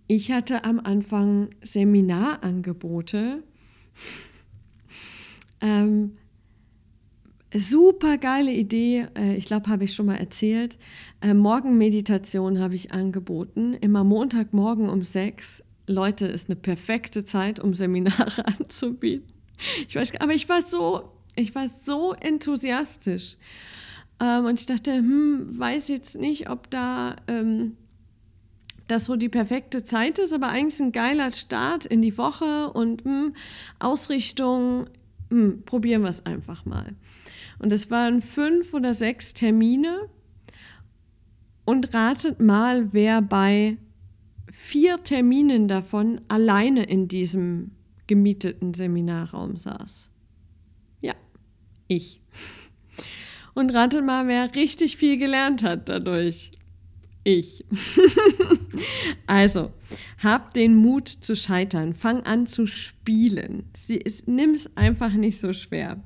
ich 0.07 0.31
hatte 0.31 0.65
am 0.65 0.81
Anfang 0.81 1.51
Seminarangebote. 1.63 3.43
ähm, 5.61 6.13
super 7.55 8.19
geile 8.19 8.53
Idee, 8.53 9.07
äh, 9.17 9.37
ich 9.37 9.47
glaube, 9.47 9.69
habe 9.69 9.85
ich 9.85 9.95
schon 9.95 10.07
mal 10.07 10.17
erzählt. 10.17 10.79
Äh, 11.21 11.35
Morgenmeditation 11.35 12.59
habe 12.59 12.75
ich 12.75 12.93
angeboten, 12.93 13.75
immer 13.75 14.05
Montagmorgen 14.05 14.89
um 14.89 15.03
sechs. 15.03 15.63
Leute, 15.87 16.27
ist 16.27 16.49
eine 16.49 16.57
perfekte 16.57 17.25
Zeit, 17.25 17.59
um 17.59 17.75
Seminare 17.75 18.47
anzubieten. 18.59 19.32
Ich 19.87 19.95
weiß, 19.95 20.13
aber 20.21 20.33
ich 20.33 20.49
war 20.49 20.63
so, 20.63 21.13
ich 21.37 21.55
war 21.55 21.69
so 21.69 22.15
enthusiastisch. 22.15 23.37
Ähm, 24.21 24.47
und 24.47 24.61
ich 24.61 24.67
dachte, 24.67 24.93
hm, 24.93 25.59
weiß 25.59 25.89
jetzt 25.89 26.17
nicht, 26.19 26.51
ob 26.51 26.71
da 26.71 27.17
ähm, 27.29 27.77
das 28.89 29.07
so 29.07 29.17
die 29.17 29.29
perfekte 29.29 29.85
Zeit 29.85 30.19
ist, 30.19 30.33
aber 30.33 30.49
eigentlich 30.49 30.81
ein 30.81 30.93
geiler 30.93 31.31
Start 31.31 31.87
in 31.87 32.03
die 32.03 32.17
Woche 32.19 32.71
und 32.71 33.05
hm, 33.05 33.35
Ausrichtung, 33.79 34.87
hm, 35.31 35.63
probieren 35.65 36.03
wir 36.03 36.11
es 36.11 36.27
einfach 36.27 36.65
mal. 36.65 36.95
Und 37.59 37.73
es 37.73 37.91
waren 37.91 38.21
fünf 38.21 38.75
oder 38.75 38.93
sechs 38.93 39.35
Termine. 39.35 40.09
Und 41.65 41.95
ratet 41.95 42.41
mal, 42.41 42.93
wer 42.93 43.23
bei 43.23 43.79
vier 44.51 45.03
Terminen 45.05 45.69
davon 45.69 46.21
alleine 46.27 46.85
in 46.85 47.07
diesem 47.07 47.71
gemieteten 48.13 48.75
Seminarraum 48.75 49.57
saß. 49.57 50.11
Ja, 51.01 51.15
ich. 51.89 52.21
Und 53.55 53.73
ratet 53.73 54.05
mal, 54.05 54.29
wer 54.29 54.55
richtig 54.55 54.99
viel 54.99 55.17
gelernt 55.17 55.63
hat 55.63 55.89
dadurch. 55.89 56.51
Ich. 57.25 57.65
also, 59.27 59.73
hab 60.23 60.53
den 60.53 60.75
Mut 60.75 61.09
zu 61.09 61.35
scheitern. 61.35 61.95
Fang 61.95 62.23
an 62.25 62.47
zu 62.47 62.67
spielen. 62.67 63.71
Nimm 64.27 64.51
es 64.51 64.77
einfach 64.77 65.15
nicht 65.15 65.41
so 65.41 65.55
schwer. 65.55 66.03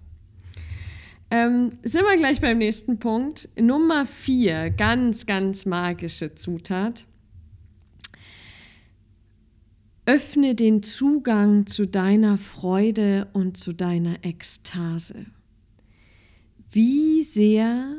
Ähm, 1.32 1.72
sind 1.82 2.04
wir 2.04 2.16
gleich 2.16 2.40
beim 2.40 2.58
nächsten 2.58 3.00
Punkt. 3.00 3.48
Nummer 3.60 4.06
vier, 4.06 4.70
ganz, 4.70 5.26
ganz 5.26 5.66
magische 5.66 6.36
Zutat. 6.36 7.04
Öffne 10.08 10.54
den 10.54 10.84
Zugang 10.84 11.66
zu 11.66 11.84
deiner 11.84 12.38
Freude 12.38 13.26
und 13.32 13.56
zu 13.56 13.72
deiner 13.72 14.24
Ekstase. 14.24 15.26
Wie 16.70 17.24
sehr 17.24 17.96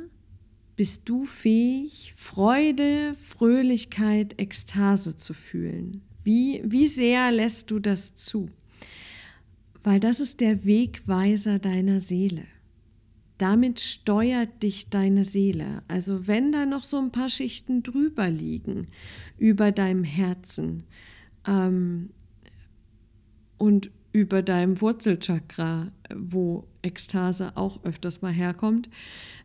bist 0.78 1.10
du 1.10 1.26
fähig, 1.26 2.14
Freude, 2.16 3.14
Fröhlichkeit, 3.16 4.40
Ekstase 4.40 5.18
zu 5.18 5.34
fühlen. 5.34 6.02
Wie, 6.24 6.62
wie 6.64 6.88
sehr 6.88 7.30
lässt 7.32 7.72
du 7.72 7.80
das 7.80 8.16
zu? 8.16 8.50
Weil 9.84 10.00
das 10.00 10.22
ist 10.22 10.40
der 10.40 10.64
Wegweiser 10.64 11.60
deiner 11.60 12.00
Seele. 12.00 12.46
Damit 13.38 13.82
steuert 13.82 14.64
dich 14.64 14.90
deine 14.90 15.26
Seele. 15.26 15.84
Also 15.90 16.26
wenn 16.26 16.54
da 16.54 16.66
noch 16.66 16.84
so 16.84 16.98
ein 17.00 17.12
paar 17.12 17.30
Schichten 17.30 17.84
drüber 17.84 18.30
liegen, 18.30 18.88
über 19.38 19.74
deinem 19.74 20.06
Herzen 20.06 20.86
ähm, 21.48 22.10
und 23.58 23.92
über 24.14 24.42
deinem 24.42 24.82
Wurzelchakra, 24.82 25.92
wo 26.16 26.68
Ekstase 26.82 27.56
auch 27.56 27.84
öfters 27.84 28.22
mal 28.22 28.32
herkommt, 28.32 28.90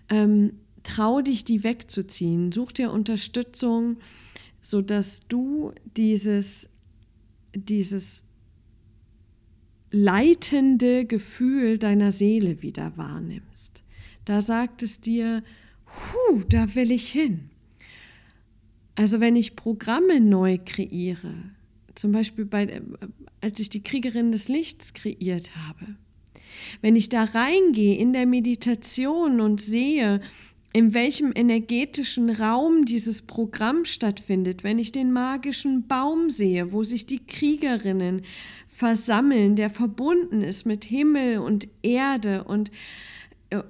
ähm, 0.08 0.54
trau 0.82 1.20
dich, 1.20 1.44
die 1.44 1.64
wegzuziehen. 1.64 2.52
Such 2.52 2.72
dir 2.72 2.90
Unterstützung, 2.90 3.98
sodass 4.60 5.20
du 5.28 5.72
dieses, 5.96 6.68
dieses 7.54 8.24
leitende 9.90 11.04
Gefühl 11.04 11.78
deiner 11.78 12.12
Seele 12.12 12.62
wieder 12.62 12.96
wahrnimmst. 12.96 13.82
Da 14.24 14.40
sagt 14.40 14.82
es 14.82 15.00
dir, 15.00 15.42
hu, 15.86 16.42
da 16.48 16.74
will 16.74 16.90
ich 16.90 17.10
hin. 17.10 17.50
Also 18.94 19.20
wenn 19.20 19.36
ich 19.36 19.56
Programme 19.56 20.20
neu 20.20 20.58
kreiere, 20.64 21.34
zum 21.94 22.12
Beispiel 22.12 22.44
bei, 22.44 22.64
äh, 22.64 22.80
als 23.40 23.60
ich 23.60 23.70
die 23.70 23.82
Kriegerin 23.82 24.32
des 24.32 24.48
Lichts 24.48 24.94
kreiert 24.94 25.56
habe, 25.56 25.96
wenn 26.80 26.96
ich 26.96 27.08
da 27.08 27.24
reingehe 27.24 27.96
in 27.96 28.12
der 28.12 28.26
Meditation 28.26 29.40
und 29.40 29.60
sehe, 29.60 30.20
in 30.72 30.94
welchem 30.94 31.32
energetischen 31.34 32.30
Raum 32.30 32.86
dieses 32.86 33.22
Programm 33.22 33.84
stattfindet, 33.84 34.64
wenn 34.64 34.78
ich 34.78 34.90
den 34.90 35.12
magischen 35.12 35.86
Baum 35.86 36.30
sehe, 36.30 36.72
wo 36.72 36.82
sich 36.82 37.04
die 37.06 37.18
Kriegerinnen 37.18 38.22
versammeln, 38.68 39.54
der 39.54 39.68
verbunden 39.68 40.40
ist 40.40 40.64
mit 40.64 40.84
Himmel 40.84 41.38
und 41.38 41.68
Erde 41.82 42.44
und 42.44 42.70
äh, 43.50 43.62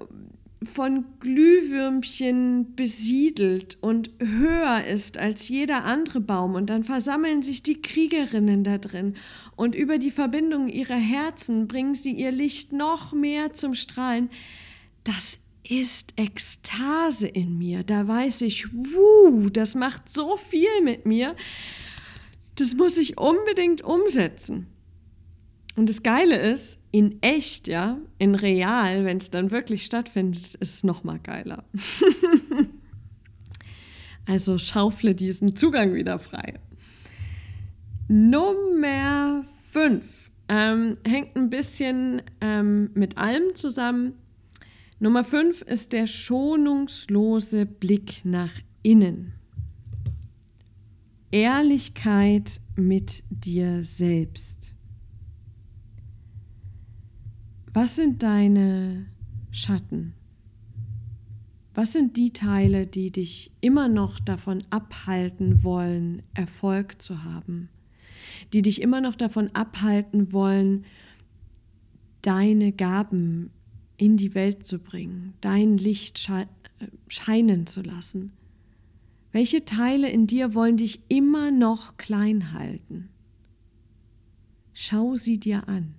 von 0.64 1.04
Glühwürmchen 1.21 2.75
besiedelt 2.75 3.78
und 3.81 4.11
höher 4.19 4.85
ist 4.85 5.19
als 5.19 5.49
jeder 5.49 5.85
andere 5.85 6.21
Baum. 6.21 6.54
Und 6.54 6.71
dann 6.71 6.85
versammeln 6.85 7.42
sich 7.42 7.62
die 7.62 7.81
Kriegerinnen 7.81 8.64
da 8.64 8.78
drin. 8.78 9.14
Und 9.57 9.75
über 9.75 9.99
die 9.99 10.11
Verbindung 10.11 10.69
ihrer 10.69 10.97
Herzen 10.97 11.69
bringen 11.69 11.95
sie 11.95 12.12
ihr 12.12 12.33
Licht 12.33 12.73
noch 12.73 13.12
mehr 13.12 13.54
zum 13.54 13.75
Strahlen. 13.75 14.31
Das 15.04 15.38
ist 15.69 16.14
Ekstase 16.16 17.28
in 17.28 17.59
mir. 17.59 17.85
Da 17.85 18.07
weiß 18.07 18.42
ich, 18.42 18.73
wuh, 18.73 19.49
das 19.50 19.75
macht 19.75 20.11
so 20.11 20.37
viel 20.37 20.83
mit 20.83 21.07
mir. 21.07 21.37
Das 22.57 22.75
muss 22.75 22.97
ich 22.97 23.19
unbedingt 23.19 23.83
umsetzen. 23.83 24.72
Und 25.75 25.88
das 25.88 26.02
Geile 26.02 26.37
ist, 26.37 26.79
in 26.91 27.23
echt, 27.23 27.67
ja, 27.67 27.99
in 28.19 28.35
real, 28.35 29.05
wenn 29.05 29.17
es 29.17 29.31
dann 29.31 29.50
wirklich 29.50 29.85
stattfindet, 29.85 30.55
ist 30.57 30.75
es 30.75 30.85
nochmal 30.85 31.19
geiler. 31.19 31.64
also 34.26 34.59
schaufle 34.59 35.14
diesen 35.14 35.57
Zugang 35.57 35.95
wieder 35.95 36.19
frei. 36.19 36.61
Nummer 38.09 39.45
5 39.71 40.05
ähm, 40.49 40.99
hängt 41.07 41.35
ein 41.35 41.49
bisschen 41.49 42.21
ähm, 42.43 42.91
mit 42.93 43.17
allem 43.17 43.55
zusammen. 43.55 44.12
Nummer 45.00 45.25
5 45.25 45.63
ist 45.63 45.95
der 45.95 46.06
schonungslose 46.06 47.65
Blick 47.65 48.21
nach 48.25 48.52
innen. 48.82 49.32
Ehrlichkeit 51.30 52.61
mit 52.76 53.25
dir 53.30 53.82
selbst. 53.82 54.75
Was 57.75 57.97
sind 57.97 58.23
deine 58.23 59.06
Schatten? 59.50 60.13
Was 61.75 61.95
sind 61.95 62.19
die 62.19 62.30
Teile, 62.30 62.87
die 62.87 63.11
dich 63.11 63.50
immer 63.63 63.89
noch 63.89 64.21
davon 64.21 64.63
abhalten 64.69 65.65
wollen, 65.65 66.23
Erfolg 66.35 67.00
zu 67.00 67.25
haben? 67.25 67.71
Die 68.52 68.61
dich 68.61 68.82
immer 68.82 69.00
noch 69.00 69.17
davon 69.17 69.49
abhalten 69.54 70.35
wollen, 70.35 70.85
deine 72.21 72.73
Gaben 72.73 73.50
in 73.97 74.19
die 74.19 74.35
Welt 74.35 74.67
zu 74.67 74.78
bringen, 74.78 75.32
dein 75.41 75.78
Licht 75.78 76.19
scheinen 77.08 77.67
zu 77.67 77.80
lassen? 77.80 78.32
Welche 79.32 79.65
Teile 79.65 80.11
in 80.11 80.26
dir 80.26 80.52
wollen 80.54 80.76
dich 80.76 81.00
immer 81.08 81.50
noch 81.50 81.97
klein 81.97 82.52
halten? 82.52 83.08
Schau 84.75 85.17
sie 85.17 85.39
dir 85.39 85.69
an. 85.69 85.95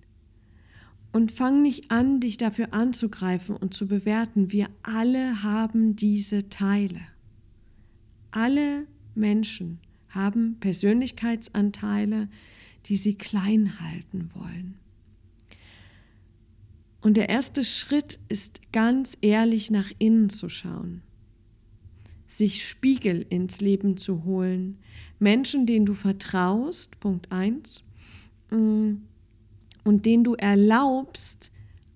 Und 1.13 1.31
fang 1.31 1.61
nicht 1.61 1.91
an, 1.91 2.19
dich 2.19 2.37
dafür 2.37 2.73
anzugreifen 2.73 3.55
und 3.55 3.73
zu 3.73 3.87
bewerten. 3.87 4.51
Wir 4.51 4.67
alle 4.81 5.43
haben 5.43 5.95
diese 5.95 6.49
Teile. 6.49 6.99
Alle 8.31 8.87
Menschen 9.13 9.79
haben 10.09 10.57
Persönlichkeitsanteile, 10.59 12.29
die 12.87 12.97
sie 12.97 13.13
klein 13.13 13.79
halten 13.79 14.29
wollen. 14.33 14.79
Und 16.99 17.15
der 17.15 17.29
erste 17.29 17.63
Schritt 17.63 18.19
ist 18.27 18.71
ganz 18.71 19.15
ehrlich 19.21 19.69
nach 19.69 19.91
innen 19.99 20.29
zu 20.29 20.49
schauen, 20.49 21.03
sich 22.27 22.67
Spiegel 22.67 23.23
ins 23.29 23.61
Leben 23.61 23.97
zu 23.97 24.23
holen, 24.23 24.79
Menschen, 25.19 25.67
denen 25.67 25.85
du 25.85 25.93
vertraust, 25.93 26.99
Punkt 26.99 27.31
1, 27.31 27.83
und 29.83 30.05
den 30.05 30.23
du 30.23 30.35
erlaubst, 30.35 31.51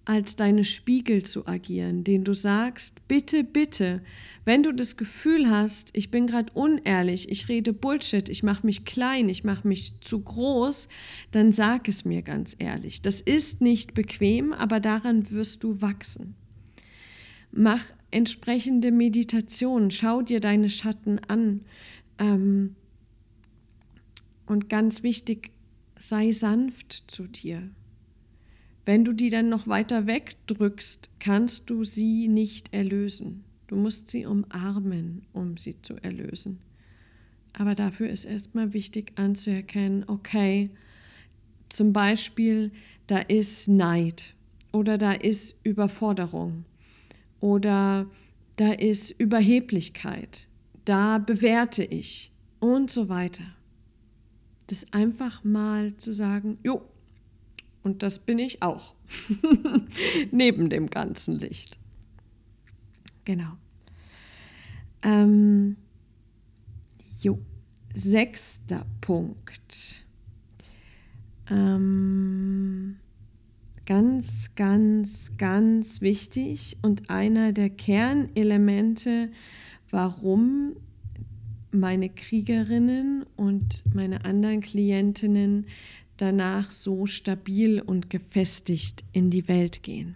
als 0.07 0.37
deine 0.37 0.63
Spiegel 0.63 1.23
zu 1.23 1.47
agieren, 1.47 2.05
den 2.05 2.23
du 2.23 2.33
sagst, 2.33 3.05
bitte, 3.09 3.43
bitte, 3.43 4.01
wenn 4.45 4.63
du 4.63 4.71
das 4.71 4.95
Gefühl 4.95 5.49
hast, 5.49 5.89
ich 5.91 6.11
bin 6.11 6.27
gerade 6.27 6.53
unehrlich, 6.53 7.29
ich 7.29 7.49
rede 7.49 7.73
Bullshit, 7.73 8.29
ich 8.29 8.41
mache 8.41 8.65
mich 8.65 8.85
klein, 8.85 9.27
ich 9.27 9.43
mache 9.43 9.67
mich 9.67 9.99
zu 9.99 10.21
groß, 10.21 10.87
dann 11.31 11.51
sag 11.51 11.89
es 11.89 12.05
mir 12.05 12.21
ganz 12.21 12.55
ehrlich. 12.57 13.01
Das 13.01 13.19
ist 13.19 13.59
nicht 13.59 13.93
bequem, 13.93 14.53
aber 14.53 14.79
daran 14.79 15.29
wirst 15.29 15.65
du 15.65 15.81
wachsen. 15.81 16.35
Mach 17.51 17.83
entsprechende 18.09 18.91
Meditationen, 18.91 19.91
schau 19.91 20.21
dir 20.21 20.39
deine 20.39 20.69
Schatten 20.69 21.19
an. 21.27 21.65
Ähm, 22.17 22.77
und 24.45 24.69
ganz 24.69 25.03
wichtig, 25.03 25.51
sei 25.99 26.31
sanft 26.31 27.03
zu 27.07 27.27
dir. 27.27 27.69
Wenn 28.85 29.03
du 29.03 29.13
die 29.13 29.29
dann 29.29 29.49
noch 29.49 29.67
weiter 29.67 30.07
wegdrückst, 30.07 31.09
kannst 31.19 31.69
du 31.69 31.83
sie 31.83 32.27
nicht 32.27 32.73
erlösen. 32.73 33.43
Du 33.67 33.75
musst 33.75 34.07
sie 34.07 34.25
umarmen, 34.25 35.23
um 35.33 35.57
sie 35.57 35.81
zu 35.81 35.95
erlösen. 36.01 36.59
Aber 37.51 37.75
dafür 37.75 38.09
ist 38.09 38.23
erstmal 38.23 38.71
wichtig 38.73 39.11
anzuerkennen, 39.15 40.05
okay, 40.07 40.69
zum 41.69 41.91
Beispiel, 41.91 42.71
da 43.07 43.17
ist 43.17 43.67
Neid 43.67 44.35
oder 44.71 44.97
da 44.97 45.11
ist 45.11 45.57
Überforderung 45.63 46.65
oder 47.41 48.07
da 48.55 48.71
ist 48.71 49.11
Überheblichkeit, 49.11 50.47
da 50.85 51.17
bewerte 51.17 51.83
ich 51.83 52.31
und 52.59 52.89
so 52.89 53.09
weiter. 53.09 53.56
Das 54.67 54.91
einfach 54.91 55.43
mal 55.43 55.95
zu 55.97 56.13
sagen, 56.13 56.57
jo, 56.63 56.81
und 57.83 58.03
das 58.03 58.19
bin 58.19 58.37
ich 58.37 58.61
auch. 58.61 58.95
Neben 60.31 60.69
dem 60.69 60.89
ganzen 60.89 61.39
Licht. 61.39 61.79
Genau. 63.23 63.53
Ähm, 65.03 65.77
jo, 67.21 67.39
sechster 67.93 68.85
Punkt. 68.99 70.05
Ähm, 71.49 72.97
ganz, 73.85 74.53
ganz, 74.55 75.31
ganz 75.37 76.01
wichtig 76.01 76.77
und 76.81 77.09
einer 77.09 77.53
der 77.53 77.69
Kernelemente, 77.69 79.31
warum 79.89 80.75
meine 81.79 82.09
Kriegerinnen 82.09 83.25
und 83.35 83.83
meine 83.93 84.25
anderen 84.25 84.61
Klientinnen 84.61 85.67
danach 86.17 86.71
so 86.71 87.05
stabil 87.05 87.79
und 87.79 88.09
gefestigt 88.09 89.03
in 89.13 89.29
die 89.29 89.47
Welt 89.47 89.83
gehen. 89.83 90.15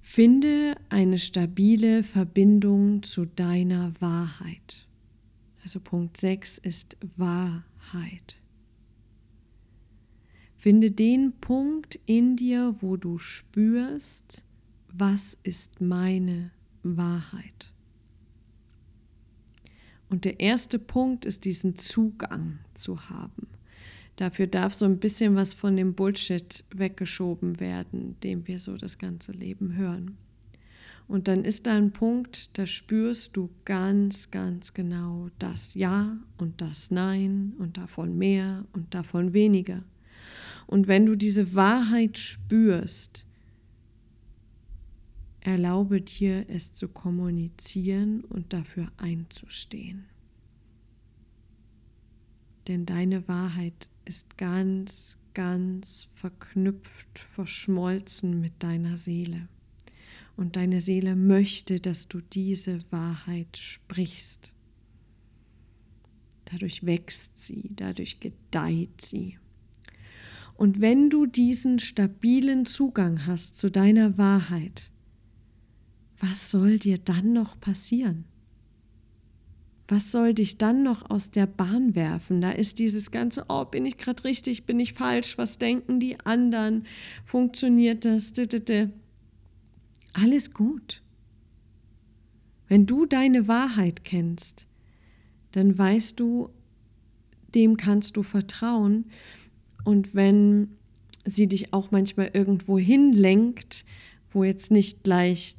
Finde 0.00 0.76
eine 0.88 1.18
stabile 1.18 2.02
Verbindung 2.02 3.02
zu 3.02 3.26
deiner 3.26 3.92
Wahrheit. 4.00 4.86
Also 5.62 5.80
Punkt 5.80 6.16
6 6.16 6.58
ist 6.58 6.96
Wahrheit. 7.16 8.40
Finde 10.56 10.90
den 10.90 11.32
Punkt 11.40 11.98
in 12.06 12.36
dir, 12.36 12.76
wo 12.80 12.96
du 12.96 13.18
spürst, 13.18 14.44
was 14.92 15.36
ist 15.42 15.80
meine 15.80 16.50
Wahrheit. 16.82 17.72
Und 20.08 20.24
der 20.24 20.40
erste 20.40 20.78
Punkt 20.78 21.24
ist, 21.24 21.44
diesen 21.44 21.76
Zugang 21.76 22.58
zu 22.74 23.08
haben. 23.08 23.48
Dafür 24.16 24.46
darf 24.46 24.72
so 24.72 24.84
ein 24.84 24.98
bisschen 24.98 25.34
was 25.34 25.52
von 25.52 25.76
dem 25.76 25.94
Bullshit 25.94 26.64
weggeschoben 26.74 27.60
werden, 27.60 28.16
dem 28.22 28.46
wir 28.46 28.58
so 28.58 28.76
das 28.76 28.98
ganze 28.98 29.32
Leben 29.32 29.74
hören. 29.76 30.16
Und 31.08 31.28
dann 31.28 31.44
ist 31.44 31.66
da 31.66 31.74
ein 31.74 31.92
Punkt, 31.92 32.58
da 32.58 32.66
spürst 32.66 33.36
du 33.36 33.50
ganz, 33.64 34.30
ganz 34.30 34.74
genau 34.74 35.28
das 35.38 35.74
Ja 35.74 36.16
und 36.38 36.60
das 36.60 36.90
Nein 36.90 37.52
und 37.58 37.76
davon 37.76 38.18
mehr 38.18 38.64
und 38.72 38.94
davon 38.94 39.32
weniger. 39.32 39.84
Und 40.66 40.88
wenn 40.88 41.06
du 41.06 41.14
diese 41.14 41.54
Wahrheit 41.54 42.18
spürst, 42.18 43.24
erlaube 45.46 46.00
dir 46.00 46.44
es 46.48 46.74
zu 46.74 46.88
kommunizieren 46.88 48.24
und 48.24 48.52
dafür 48.52 48.90
einzustehen. 48.96 50.06
Denn 52.66 52.84
deine 52.84 53.28
Wahrheit 53.28 53.88
ist 54.04 54.38
ganz, 54.38 55.18
ganz 55.34 56.08
verknüpft, 56.14 57.20
verschmolzen 57.20 58.40
mit 58.40 58.54
deiner 58.58 58.96
Seele. 58.96 59.46
Und 60.36 60.56
deine 60.56 60.80
Seele 60.80 61.14
möchte, 61.14 61.78
dass 61.78 62.08
du 62.08 62.20
diese 62.20 62.80
Wahrheit 62.90 63.56
sprichst. 63.56 64.52
Dadurch 66.46 66.84
wächst 66.84 67.38
sie, 67.38 67.70
dadurch 67.76 68.18
gedeiht 68.18 69.00
sie. 69.00 69.38
Und 70.54 70.80
wenn 70.80 71.08
du 71.08 71.24
diesen 71.24 71.78
stabilen 71.78 72.66
Zugang 72.66 73.26
hast 73.26 73.56
zu 73.56 73.70
deiner 73.70 74.18
Wahrheit, 74.18 74.90
was 76.20 76.50
soll 76.50 76.78
dir 76.78 76.98
dann 76.98 77.32
noch 77.32 77.58
passieren? 77.60 78.24
Was 79.88 80.10
soll 80.10 80.34
dich 80.34 80.58
dann 80.58 80.82
noch 80.82 81.10
aus 81.10 81.30
der 81.30 81.46
Bahn 81.46 81.94
werfen? 81.94 82.40
Da 82.40 82.50
ist 82.50 82.78
dieses 82.80 83.12
ganze, 83.12 83.44
oh, 83.48 83.64
bin 83.64 83.86
ich 83.86 83.98
gerade 83.98 84.24
richtig, 84.24 84.64
bin 84.64 84.80
ich 84.80 84.94
falsch, 84.94 85.38
was 85.38 85.58
denken 85.58 86.00
die 86.00 86.18
anderen, 86.20 86.86
funktioniert 87.24 88.04
das? 88.04 88.32
Alles 90.12 90.52
gut. 90.52 91.02
Wenn 92.68 92.86
du 92.86 93.06
deine 93.06 93.46
Wahrheit 93.46 94.04
kennst, 94.04 94.66
dann 95.52 95.78
weißt 95.78 96.18
du, 96.18 96.50
dem 97.54 97.76
kannst 97.76 98.16
du 98.16 98.24
vertrauen. 98.24 99.06
Und 99.84 100.14
wenn 100.14 100.72
sie 101.24 101.46
dich 101.46 101.72
auch 101.72 101.92
manchmal 101.92 102.30
irgendwo 102.32 102.76
hinlenkt, 102.76 103.84
wo 104.30 104.42
jetzt 104.42 104.72
nicht 104.72 105.04
gleich 105.04 105.56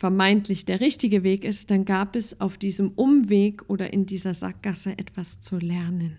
vermeintlich 0.00 0.64
der 0.64 0.80
richtige 0.80 1.22
Weg 1.24 1.44
ist, 1.44 1.70
dann 1.70 1.84
gab 1.84 2.16
es 2.16 2.40
auf 2.40 2.56
diesem 2.56 2.92
Umweg 2.92 3.68
oder 3.68 3.92
in 3.92 4.06
dieser 4.06 4.32
Sackgasse 4.32 4.96
etwas 4.96 5.40
zu 5.40 5.58
lernen. 5.58 6.16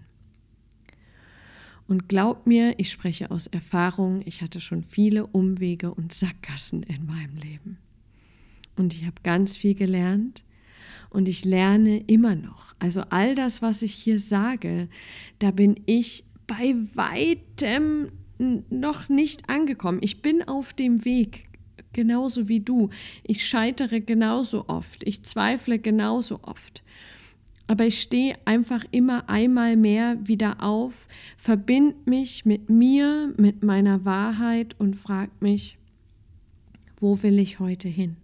Und 1.87 2.07
glaub 2.07 2.45
mir, 2.45 2.75
ich 2.77 2.91
spreche 2.91 3.31
aus 3.31 3.47
Erfahrung, 3.47 4.21
ich 4.25 4.43
hatte 4.43 4.61
schon 4.61 4.83
viele 4.83 5.25
Umwege 5.25 5.91
und 5.91 6.13
Sackgassen 6.13 6.83
in 6.83 7.07
meinem 7.07 7.35
Leben. 7.37 7.79
Und 8.75 8.93
ich 8.93 9.07
habe 9.07 9.15
ganz 9.23 9.57
viel 9.57 9.73
gelernt 9.73 10.43
und 11.09 11.27
ich 11.27 11.43
lerne 11.43 12.03
immer 12.05 12.35
noch. 12.35 12.75
Also 12.77 13.01
all 13.09 13.33
das, 13.33 13.63
was 13.63 13.81
ich 13.81 13.95
hier 13.95 14.19
sage, 14.19 14.89
da 15.39 15.49
bin 15.49 15.81
ich 15.87 16.23
bei 16.45 16.75
weitem 16.93 18.09
noch 18.69 19.09
nicht 19.09 19.49
angekommen. 19.49 20.01
Ich 20.01 20.21
bin 20.21 20.47
auf 20.47 20.71
dem 20.71 21.03
Weg, 21.03 21.47
genauso 21.93 22.47
wie 22.47 22.59
du. 22.59 22.89
Ich 23.23 23.45
scheitere 23.45 24.01
genauso 24.01 24.67
oft. 24.67 25.05
Ich 25.07 25.23
zweifle 25.23 25.79
genauso 25.79 26.39
oft. 26.43 26.83
Aber 27.67 27.85
ich 27.85 28.01
stehe 28.01 28.35
einfach 28.45 28.83
immer 28.91 29.29
einmal 29.29 29.77
mehr 29.77 30.17
wieder 30.27 30.61
auf, 30.61 31.07
verbinde 31.37 31.95
mich 32.05 32.45
mit 32.45 32.69
mir, 32.69 33.33
mit 33.37 33.63
meiner 33.63 34.03
Wahrheit 34.03 34.75
und 34.77 34.95
frage 34.95 35.31
mich, 35.39 35.77
wo 36.99 37.23
will 37.23 37.39
ich 37.39 37.59
heute 37.59 37.87
hin? 37.87 38.17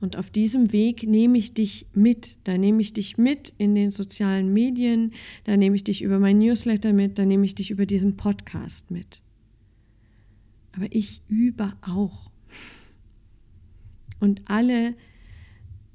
Und 0.00 0.16
auf 0.16 0.30
diesem 0.30 0.72
Weg 0.72 1.04
nehme 1.04 1.38
ich 1.38 1.54
dich 1.54 1.86
mit. 1.94 2.38
Da 2.44 2.58
nehme 2.58 2.82
ich 2.82 2.92
dich 2.92 3.16
mit 3.16 3.54
in 3.56 3.74
den 3.74 3.90
sozialen 3.90 4.52
Medien, 4.52 5.12
da 5.44 5.56
nehme 5.56 5.76
ich 5.76 5.84
dich 5.84 6.02
über 6.02 6.18
mein 6.18 6.38
Newsletter 6.38 6.92
mit, 6.92 7.18
da 7.18 7.24
nehme 7.24 7.46
ich 7.46 7.54
dich 7.54 7.70
über 7.70 7.86
diesen 7.86 8.16
Podcast 8.16 8.90
mit. 8.90 9.22
Aber 10.72 10.86
ich 10.90 11.22
übe 11.28 11.72
auch. 11.80 12.30
Und 14.20 14.42
alle 14.46 14.94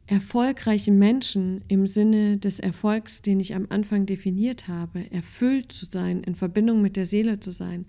erfolgreichen 0.09 0.97
Menschen 0.97 1.63
im 1.67 1.85
Sinne 1.85 2.37
des 2.37 2.59
Erfolgs, 2.59 3.21
den 3.21 3.39
ich 3.39 3.53
am 3.53 3.67
Anfang 3.69 4.07
definiert 4.07 4.67
habe, 4.67 5.11
erfüllt 5.11 5.71
zu 5.71 5.85
sein, 5.85 6.23
in 6.23 6.33
Verbindung 6.35 6.81
mit 6.81 6.95
der 6.95 7.05
Seele 7.05 7.39
zu 7.39 7.51
sein, 7.51 7.85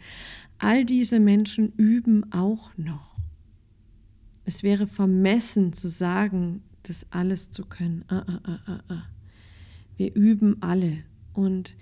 all 0.59 0.85
diese 0.85 1.19
Menschen 1.19 1.73
üben 1.77 2.31
auch 2.33 2.77
noch. 2.77 3.17
Es 4.45 4.63
wäre 4.63 4.87
vermessen 4.87 5.73
zu 5.73 5.89
sagen, 5.89 6.63
das 6.83 7.07
alles 7.11 7.51
zu 7.53 7.65
können. 7.65 8.05
Ah, 8.09 8.25
ah, 8.27 8.41
ah, 8.45 8.61
ah, 8.67 8.81
ah. 8.89 9.03
Wir 9.97 10.15
üben 10.15 10.57
alle. 10.61 10.99
Und 11.33 11.75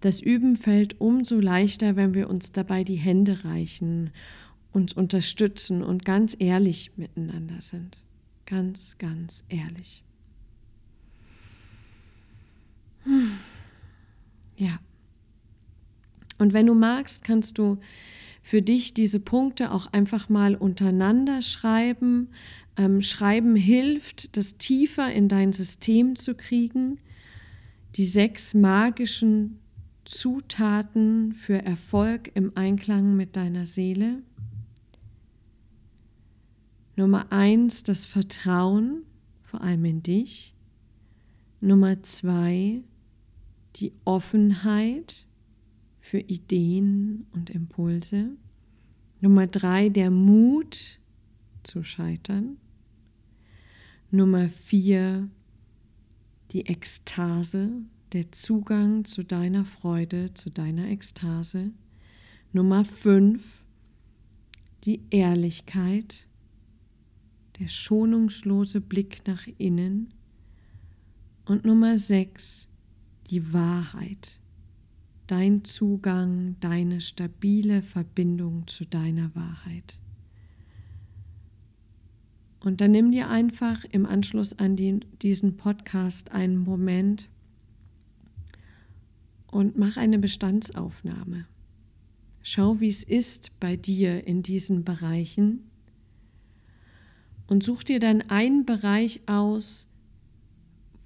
das 0.00 0.20
Üben 0.20 0.56
fällt 0.56 1.00
umso 1.00 1.40
leichter, 1.40 1.96
wenn 1.96 2.14
wir 2.14 2.28
uns 2.30 2.52
dabei 2.52 2.84
die 2.84 2.96
Hände 2.96 3.44
reichen 3.44 4.10
uns 4.74 4.92
unterstützen 4.92 5.82
und 5.82 6.04
ganz 6.04 6.36
ehrlich 6.38 6.92
miteinander 6.96 7.60
sind. 7.60 8.04
Ganz, 8.44 8.96
ganz 8.98 9.44
ehrlich. 9.48 10.02
Hm. 13.04 13.38
Ja. 14.56 14.78
Und 16.38 16.52
wenn 16.52 16.66
du 16.66 16.74
magst, 16.74 17.24
kannst 17.24 17.58
du 17.58 17.78
für 18.42 18.60
dich 18.60 18.92
diese 18.92 19.20
Punkte 19.20 19.70
auch 19.70 19.86
einfach 19.92 20.28
mal 20.28 20.54
untereinander 20.56 21.40
schreiben. 21.40 22.28
Ähm, 22.76 23.00
schreiben 23.00 23.54
hilft, 23.56 24.36
das 24.36 24.56
tiefer 24.56 25.10
in 25.12 25.28
dein 25.28 25.52
System 25.52 26.16
zu 26.16 26.34
kriegen. 26.34 26.98
Die 27.96 28.06
sechs 28.06 28.52
magischen 28.52 29.60
Zutaten 30.04 31.32
für 31.32 31.64
Erfolg 31.64 32.32
im 32.34 32.52
Einklang 32.56 33.16
mit 33.16 33.36
deiner 33.36 33.66
Seele. 33.66 34.22
Nummer 36.96 37.32
eins, 37.32 37.82
das 37.82 38.06
Vertrauen, 38.06 39.02
vor 39.42 39.62
allem 39.62 39.84
in 39.84 40.02
dich. 40.02 40.54
Nummer 41.60 42.02
zwei, 42.02 42.82
die 43.76 43.92
Offenheit 44.04 45.26
für 46.00 46.20
Ideen 46.20 47.26
und 47.32 47.50
Impulse. 47.50 48.36
Nummer 49.20 49.46
drei, 49.46 49.88
der 49.88 50.10
Mut 50.10 51.00
zu 51.62 51.82
scheitern. 51.82 52.58
Nummer 54.10 54.48
vier, 54.48 55.28
die 56.52 56.66
Ekstase, 56.66 57.70
der 58.12 58.30
Zugang 58.30 59.04
zu 59.04 59.24
deiner 59.24 59.64
Freude, 59.64 60.34
zu 60.34 60.50
deiner 60.50 60.88
Ekstase. 60.88 61.72
Nummer 62.52 62.84
fünf, 62.84 63.64
die 64.84 65.00
Ehrlichkeit 65.10 66.28
der 67.58 67.68
schonungslose 67.68 68.80
Blick 68.80 69.26
nach 69.26 69.46
innen. 69.58 70.12
Und 71.44 71.64
Nummer 71.64 71.98
sechs, 71.98 72.68
die 73.30 73.52
Wahrheit, 73.52 74.40
dein 75.26 75.64
Zugang, 75.64 76.56
deine 76.60 77.00
stabile 77.00 77.82
Verbindung 77.82 78.66
zu 78.66 78.84
deiner 78.84 79.34
Wahrheit. 79.34 79.98
Und 82.60 82.80
dann 82.80 82.92
nimm 82.92 83.12
dir 83.12 83.28
einfach 83.28 83.84
im 83.84 84.06
Anschluss 84.06 84.58
an 84.58 84.74
die, 84.74 85.00
diesen 85.20 85.56
Podcast 85.56 86.32
einen 86.32 86.56
Moment 86.56 87.28
und 89.48 89.76
mach 89.76 89.98
eine 89.98 90.18
Bestandsaufnahme. 90.18 91.46
Schau, 92.42 92.80
wie 92.80 92.88
es 92.88 93.04
ist 93.04 93.58
bei 93.60 93.76
dir 93.76 94.26
in 94.26 94.42
diesen 94.42 94.82
Bereichen 94.82 95.70
und 97.46 97.62
such 97.62 97.84
dir 97.84 98.00
dann 98.00 98.22
einen 98.22 98.64
Bereich 98.64 99.20
aus, 99.26 99.86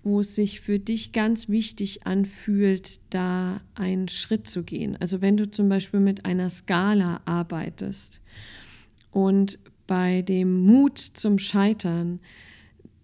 wo 0.02 0.20
es 0.20 0.34
sich 0.34 0.60
für 0.60 0.78
dich 0.78 1.12
ganz 1.12 1.48
wichtig 1.48 2.06
anfühlt, 2.06 3.00
da 3.10 3.60
einen 3.74 4.08
Schritt 4.08 4.46
zu 4.46 4.62
gehen. 4.62 4.96
Also 5.00 5.20
wenn 5.20 5.36
du 5.36 5.50
zum 5.50 5.68
Beispiel 5.68 6.00
mit 6.00 6.24
einer 6.24 6.50
Skala 6.50 7.20
arbeitest 7.24 8.20
und 9.10 9.58
bei 9.86 10.22
dem 10.22 10.60
Mut 10.64 10.98
zum 10.98 11.38
Scheitern 11.38 12.20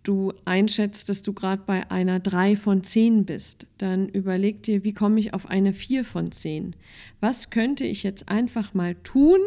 du 0.05 0.33
einschätzt, 0.45 1.09
dass 1.09 1.23
du 1.23 1.33
gerade 1.33 1.63
bei 1.67 1.91
einer 1.91 2.21
3 2.21 2.57
von 2.57 2.85
10 2.85 3.25
bist, 3.25 3.67
dann 3.79 4.09
überleg 4.09 4.63
dir, 4.63 4.85
wie 4.85 4.93
komme 4.93 5.19
ich 5.19 5.35
auf 5.35 5.47
eine 5.47 5.73
4 5.73 6.05
von 6.05 6.31
10? 6.31 6.77
Was 7.21 7.51
könnte 7.51 7.85
ich 7.85 8.03
jetzt 8.03 8.29
einfach 8.29 8.75
mal 8.75 8.95
tun, 8.97 9.41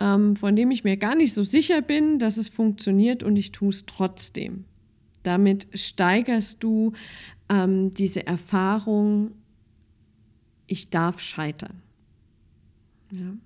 ähm, 0.00 0.36
von 0.36 0.56
dem 0.56 0.70
ich 0.70 0.84
mir 0.84 0.96
gar 0.96 1.14
nicht 1.14 1.32
so 1.32 1.42
sicher 1.42 1.82
bin, 1.82 2.18
dass 2.18 2.36
es 2.36 2.48
funktioniert 2.48 3.22
und 3.22 3.36
ich 3.36 3.52
tue 3.52 3.70
es 3.70 3.86
trotzdem. 3.86 4.64
Damit 5.22 5.68
steigerst 5.74 6.62
du 6.62 6.92
ähm, 7.48 7.92
diese 7.92 8.26
Erfahrung, 8.26 9.32
ich 10.66 10.90
darf 10.90 11.20
scheitern. 11.20 11.82
Ja. 13.10 13.36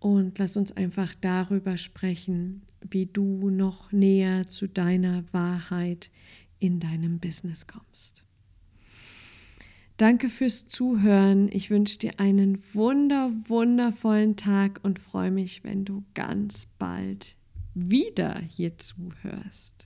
und 0.00 0.40
lass 0.40 0.56
uns 0.56 0.72
einfach 0.72 1.14
darüber 1.14 1.76
sprechen, 1.76 2.62
wie 2.80 3.06
du 3.06 3.50
noch 3.50 3.92
näher 3.92 4.48
zu 4.48 4.66
deiner 4.66 5.22
Wahrheit 5.32 6.10
in 6.60 6.78
deinem 6.78 7.18
Business 7.18 7.66
kommst. 7.66 8.24
Danke 9.96 10.30
fürs 10.30 10.66
Zuhören. 10.66 11.50
Ich 11.52 11.68
wünsche 11.68 11.98
dir 11.98 12.20
einen 12.20 12.58
wunder, 12.72 13.30
wundervollen 13.48 14.36
Tag 14.36 14.80
und 14.82 14.98
freue 14.98 15.30
mich, 15.30 15.62
wenn 15.62 15.84
du 15.84 16.04
ganz 16.14 16.66
bald 16.78 17.36
wieder 17.74 18.40
hier 18.40 18.78
zuhörst. 18.78 19.79